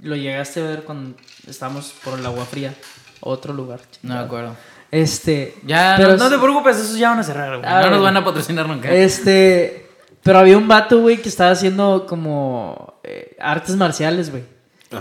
[0.00, 1.16] lo llegaste a ver cuando
[1.46, 2.74] estábamos por el agua fría.
[3.20, 3.80] Otro lugar.
[4.02, 4.56] No me acuerdo.
[4.90, 5.56] Este.
[5.64, 7.62] Ya, pero no, no te preocupes, esos ya van a cerrar, güey.
[7.64, 8.02] Ah, no nos bueno.
[8.02, 8.90] van a patrocinar nunca.
[8.90, 9.90] Este.
[10.22, 14.44] Pero había un vato, güey, que estaba haciendo como eh, artes marciales, güey.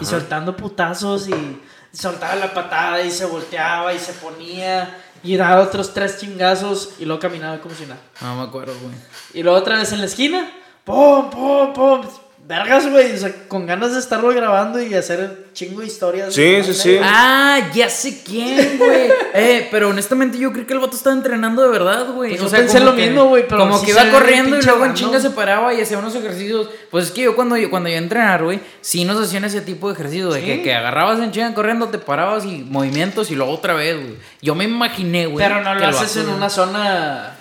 [0.01, 1.61] Y soltando putazos y
[1.91, 7.05] soltaba la patada y se volteaba y se ponía y daba otros tres chingazos y
[7.05, 7.99] luego caminaba como si nada.
[8.21, 8.93] No me acuerdo, güey.
[9.33, 10.51] Y luego otra vez en la esquina,
[10.83, 12.01] pum, pum, pum.
[12.47, 13.11] Vergas, güey.
[13.13, 16.33] O sea, con ganas de estarlo grabando y hacer chingo de historias.
[16.33, 16.97] Sí, sí, sí.
[17.03, 19.09] Ah, ya sé quién, güey.
[19.33, 22.37] eh, pero honestamente yo creo que el vato estaba entrenando de verdad, güey.
[22.37, 24.85] Pues yo pensé lo que- mismo, güey, pero Como sí que iba corriendo y luego
[24.85, 26.69] en chinga se paraba y hacía unos ejercicios.
[26.89, 29.89] Pues es que yo cuando yo, cuando yo entrenar, güey, sí nos hacían ese tipo
[29.89, 30.33] de ejercicios.
[30.33, 30.45] De Sí.
[30.45, 34.15] que, que agarrabas en chinga corriendo, te parabas y movimientos y luego otra vez, güey.
[34.41, 35.45] Yo me imaginé, güey.
[35.45, 37.33] Pero no lo haces vato- en una zona.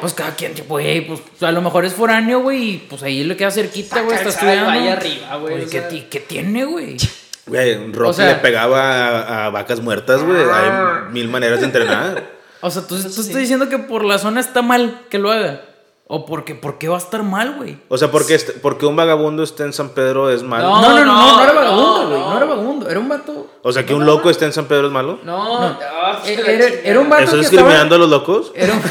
[0.00, 3.22] Pues cada quien, tipo, güey, pues a lo mejor es foráneo, güey, y pues ahí
[3.24, 4.66] le queda cerquita, güey, está estudiando.
[4.66, 5.88] vaya arriba, güey, Pues, o ¿qué, sea.
[5.88, 6.96] ti- ¿qué tiene, güey?
[7.46, 8.80] Güey, Rocky O sea- le pegaba
[9.20, 10.38] a, a vacas muertas, güey.
[10.40, 12.40] Hay mil maneras de entrenar.
[12.62, 13.20] O sea, tú, tú sí.
[13.20, 15.62] estás diciendo que por la zona está mal que lo haga.
[16.06, 17.78] O porque, ¿por qué va a estar mal, güey?
[17.88, 20.64] O sea, porque, este- porque un vagabundo esté en San Pedro es malo.
[20.68, 22.20] No, No, no, no, no, no, era no, vagabundo, güey.
[22.20, 22.28] no.
[22.30, 22.36] No.
[22.36, 23.50] era vagabundo, era un vato.
[23.62, 25.18] O sea, que un loco esté en San Pedro es malo.
[25.22, 25.78] No, no.
[26.24, 27.94] Eh, Era, era un vato ¿Estás discriminando estaba...
[27.96, 28.52] a los locos?
[28.54, 28.80] Era un...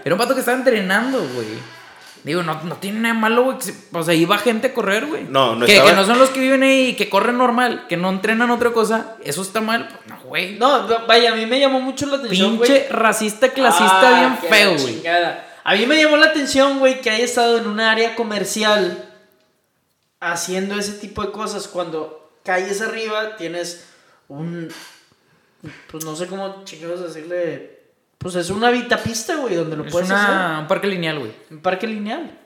[0.04, 1.80] era un vato que estaba entrenando, güey.
[2.22, 3.56] Digo, no, no tiene nada malo, güey.
[3.92, 5.24] O sea, iba gente a correr, güey.
[5.24, 7.86] No, no que, estaba- que no son los que viven ahí y que corren normal,
[7.88, 9.16] que no entrenan otra cosa.
[9.24, 9.88] Eso está mal.
[9.88, 10.58] Pues, No, güey.
[10.58, 12.70] No, vaya, a mí me llamó mucho la atención, güey.
[12.70, 15.02] Pinche racista, clasista, Ah, bien feo, güey.
[15.64, 19.06] A mí me llamó la atención, güey, que haya estado en un área comercial
[20.20, 21.66] haciendo ese tipo de cosas.
[21.68, 23.86] Cuando calles arriba tienes
[24.28, 24.68] un.
[25.90, 27.78] Pues no sé cómo chingados decirle.
[28.18, 31.30] Pues es una vitapista, güey, donde lo Es puedes una, un parque lineal, güey.
[31.30, 31.46] hacer.
[31.50, 32.38] Un parque lineal.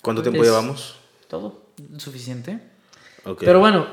[0.00, 0.96] ¿Cuánto tiempo Es- llevamos?
[1.28, 1.62] Todo.
[1.98, 2.58] ¿Suficiente?
[3.24, 3.42] Ok.
[3.44, 3.86] Pero bueno,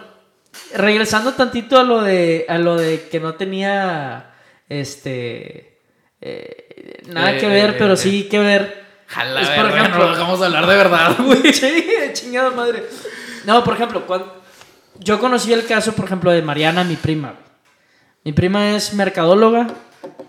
[0.73, 4.33] regresando tantito a lo de a lo de que no tenía
[4.67, 5.77] este
[6.21, 7.97] eh, nada Eh, que ver, eh, pero eh.
[7.97, 8.88] sí que ver.
[9.10, 11.51] Jala, Es, por ejemplo, no dejamos hablar de verdad, güey.
[11.53, 11.68] sí,
[11.99, 12.84] de chingada madre.
[13.45, 14.41] No, por ejemplo, cuando
[14.99, 17.30] yo conocí el caso, por ejemplo, de Mariana, mi prima.
[17.32, 17.43] güey.
[18.26, 19.68] Mi prima es mercadóloga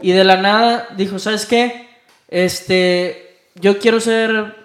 [0.01, 1.89] y de la nada dijo, ¿sabes qué?
[2.28, 4.57] Este, yo quiero ser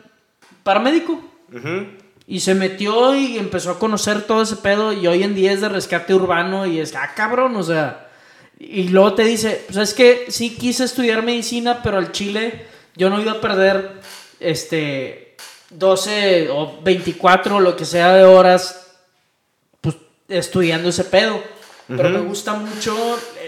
[0.64, 1.14] paramédico.
[1.54, 1.88] Ujú.
[2.28, 5.62] Y se metió y empezó a conocer todo ese pedo y hoy en día es
[5.62, 8.08] de rescate urbano y es, ah, cabrón, o sea.
[8.58, 13.10] Y luego te dice, pues es que sí quise estudiar medicina, pero al Chile yo
[13.10, 13.92] no iba a perder,
[14.40, 15.36] este,
[15.70, 18.92] 12 o 24 o lo que sea de horas,
[19.82, 19.96] pues
[20.30, 21.40] estudiando ese pedo.
[21.88, 22.96] Pero me gusta mucho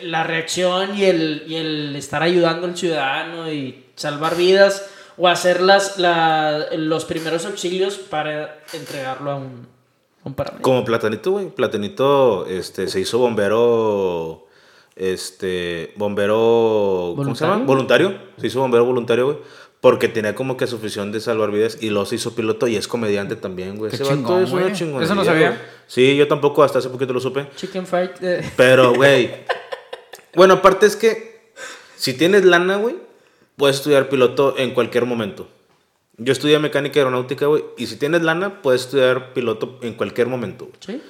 [0.03, 4.85] la reacción y el, y el estar ayudando al ciudadano y salvar vidas
[5.17, 9.67] o hacer las, la- los primeros auxilios para entregarlo a un,
[10.23, 10.69] a un paramédico.
[10.69, 11.47] Como Platanito, güey.
[11.49, 14.46] Platanito este, se hizo bombero.
[14.97, 15.93] Este.
[15.95, 17.13] Bombero.
[17.15, 17.63] ¿Cómo se llama?
[17.65, 18.15] ¿Voluntario?
[18.37, 19.37] Se hizo bombero voluntario, güey.
[19.79, 22.75] Porque tenía como que su afición de salvar vidas y luego se hizo piloto y
[22.75, 23.93] es comediante también, güey.
[23.93, 25.61] Ese vato chingón, es una chingonería, Eso no sabía.
[25.85, 27.47] Sí, yo tampoco hasta hace poquito lo supe.
[27.55, 28.09] Chicken fried.
[28.21, 29.29] eh, Pero, güey.
[30.35, 31.51] bueno, aparte es que
[31.95, 32.95] si tienes lana, güey,
[33.55, 35.47] puedes estudiar piloto en cualquier momento.
[36.17, 40.69] Yo estudié mecánica aeronáutica, güey, y si tienes lana, puedes estudiar piloto en cualquier momento.
[40.79, 41.01] sí.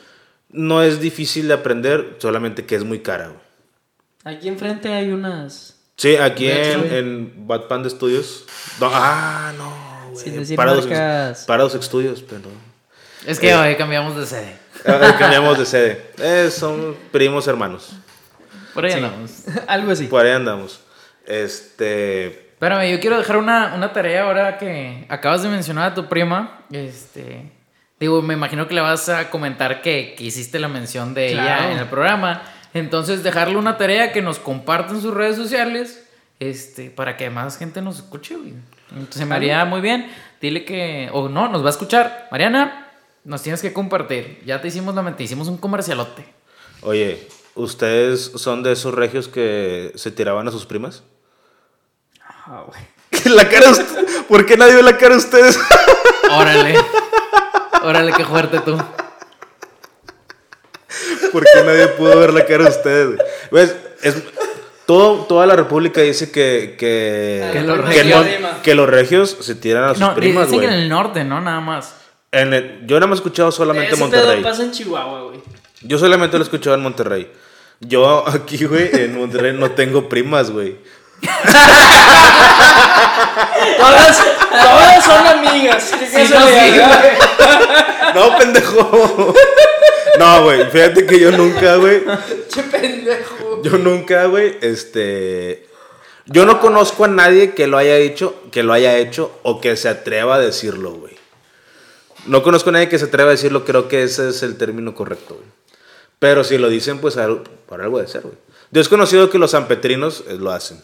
[0.49, 3.39] No es difícil de aprender, solamente que es muy cara, güey.
[4.27, 5.75] Aquí enfrente hay unas.
[5.95, 8.45] Sí, aquí en, en Bad Panda Studios.
[8.79, 10.55] No, ah, no, güey.
[10.55, 10.85] Parados.
[11.45, 12.53] Parados Studios, perdón.
[13.25, 14.57] Es que hoy cambiamos de sede.
[14.85, 16.11] Ah, cambiamos de sede.
[16.19, 17.93] Eh, son primos hermanos.
[18.73, 18.97] Por ahí Sí.
[18.97, 19.31] andamos.
[19.67, 20.05] Algo así.
[20.07, 20.79] Por ahí andamos.
[21.25, 22.27] Este.
[22.57, 26.61] Espérame, yo quiero dejar una, una tarea ahora que acabas de mencionar a tu prima.
[26.71, 27.51] Este.
[27.99, 31.63] Digo, me imagino que le vas a comentar que, que hiciste la mención de Claro.
[31.63, 32.43] ella en el programa.
[32.73, 36.03] Entonces, dejarle una tarea que nos comparta en sus redes sociales.
[36.39, 38.53] Este, para que más gente nos escuche, güey.
[38.91, 40.11] Entonces, me haría muy bien.
[40.39, 41.09] Dile que.
[41.11, 42.27] O no, nos va a escuchar.
[42.31, 42.87] Mariana,
[43.23, 44.41] nos tienes que compartir.
[44.45, 46.25] Ya te hicimos la mente, hicimos un comercialote.
[46.81, 51.03] Oye, ¿ustedes son de esos regios que se tiraban a sus primas?
[52.21, 52.81] Ah, güey.
[53.35, 53.71] la cara
[54.27, 55.59] ¿Por qué nadie ve la cara de ustedes?
[56.31, 56.75] Órale.
[57.83, 58.77] Órale, qué fuerte tú.
[61.39, 63.07] ¿Por qué nadie pudo ver la cara de ustedes?
[63.07, 63.19] güey?
[63.49, 64.15] Pues, es,
[64.85, 69.37] todo, toda la república dice que, que, Que los que, regios- no- que los regios
[69.41, 70.77] se tiran a sus No, primas, dicen que güey.
[70.77, 71.41] en el norte, ¿no?
[71.41, 71.93] Nada más.
[72.31, 74.41] En el- yo nada más he escuchado solamente Ese Monterrey.
[74.41, 75.39] pedo pasa en Chihuahua, güey.
[75.81, 77.29] Yo solamente lo he escuchado en Monterrey.
[77.81, 80.77] Yo aquí, güey, en Monterrey no tengo primas, güey.
[83.77, 85.91] Todas, todas son amigas.
[85.99, 86.81] Qué Sí, no, sí.
[88.15, 89.33] No, pendejo.
[90.19, 92.03] No, güey, fíjate que yo nunca, güey.
[92.47, 93.61] Che pendejo.
[93.63, 95.67] Yo nunca, güey, este...
[96.25, 99.77] Yo no conozco a nadie que lo haya hecho, que lo haya hecho o que
[99.77, 101.15] se atreva a decirlo, güey.
[102.25, 104.93] No conozco a nadie que se atreva a decirlo, creo que ese es el término
[104.93, 105.47] correcto, güey.
[106.19, 107.17] Pero si lo dicen, pues
[107.65, 108.35] por algo de ser, güey.
[108.71, 110.81] Yo es conocido que los sanpetrinos eh, lo hacen.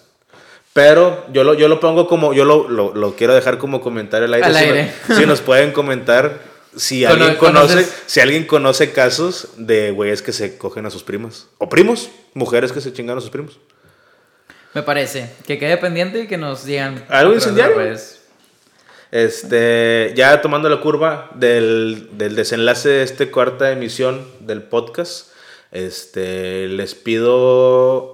[0.74, 4.26] Pero yo lo, yo lo pongo como, yo lo, lo, lo quiero dejar como comentario
[4.26, 4.46] al aire.
[4.48, 4.94] Al si, aire.
[5.08, 6.40] no- si nos pueden comentar
[6.76, 11.04] si alguien conoce, conoces- si alguien conoce casos de güeyes que se cogen a sus
[11.04, 11.48] primas.
[11.60, 13.60] O primos, mujeres que se chingan a sus primos.
[14.74, 15.30] Me parece.
[15.46, 17.06] Que quede pendiente y que nos digan.
[17.10, 17.76] ¿Algo incendiario?
[19.12, 25.28] Este, ya tomando la curva del, del desenlace de esta cuarta emisión del podcast,
[25.72, 28.13] este, les pido,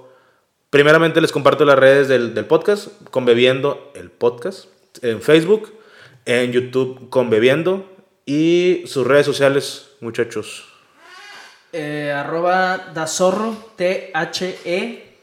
[0.70, 4.66] primeramente les comparto las redes del, del podcast, Conbebiendo el podcast,
[5.02, 5.72] en Facebook,
[6.24, 7.86] en YouTube, Conbebiendo,
[8.24, 10.66] y sus redes sociales, muchachos.
[11.72, 15.16] Eh, arroba da zorro, T-H-E,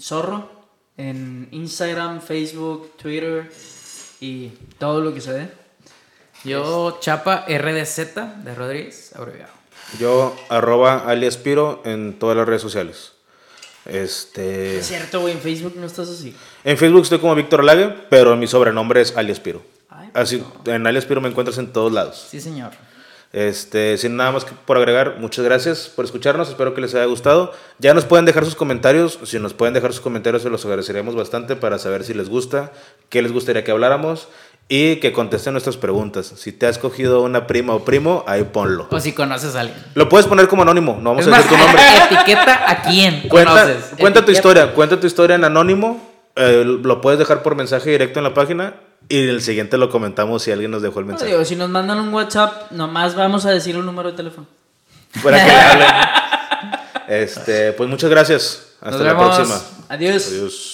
[0.00, 0.50] zorro,
[0.96, 3.50] en Instagram, Facebook, Twitter
[4.20, 4.48] y
[4.78, 5.48] todo lo que se dé.
[6.44, 9.52] Yo, Chapa RDZ de Rodríguez, abreviado.
[9.98, 13.13] Yo, arroba aliaspiro en todas las redes sociales.
[13.86, 16.34] Este, Es cierto, güey, en Facebook no estás así.
[16.64, 19.62] en Facebook estoy como Víctor Lague, pero mi sobrenombre es aliaspiro.
[19.90, 22.26] Ay, Así, en aliaspiro me encuentras en todos lados.
[22.30, 22.72] Sí, señor.
[23.32, 27.06] Este, sin nada más que por agregar, muchas gracias por escucharnos, espero que les haya
[27.06, 27.52] gustado.
[27.80, 31.16] Ya nos pueden dejar sus comentarios, si nos pueden dejar sus comentarios se los agradeceríamos
[31.16, 32.72] bastante para saber si les gusta,
[33.08, 34.28] qué les gustaría que habláramos
[34.68, 36.32] y que contesten nuestras preguntas.
[36.36, 38.88] Si te has cogido una prima o primo, ahí ponlo.
[38.90, 39.78] O si conoces a alguien.
[39.94, 41.82] Lo puedes poner como anónimo, no vamos Es a más, decir tu nombre.
[42.10, 43.84] etiqueta a quién Cuenta, conoces.
[43.98, 48.18] cuenta tu historia, cuenta tu historia en anónimo, eh, lo puedes dejar por mensaje directo
[48.20, 48.74] en la página
[49.08, 51.30] y el siguiente lo comentamos si alguien nos dejó el No, mensaje.
[51.32, 54.46] digo, si nos mandan un WhatsApp, nomás vamos a decir un número de teléfono.
[55.22, 55.88] Para que le hablen.
[57.06, 58.68] Este, pues muchas gracias.
[58.80, 59.36] Hasta Nos la vemos.
[59.36, 59.60] próxima.
[59.90, 60.26] Adiós.
[60.28, 60.73] Adiós.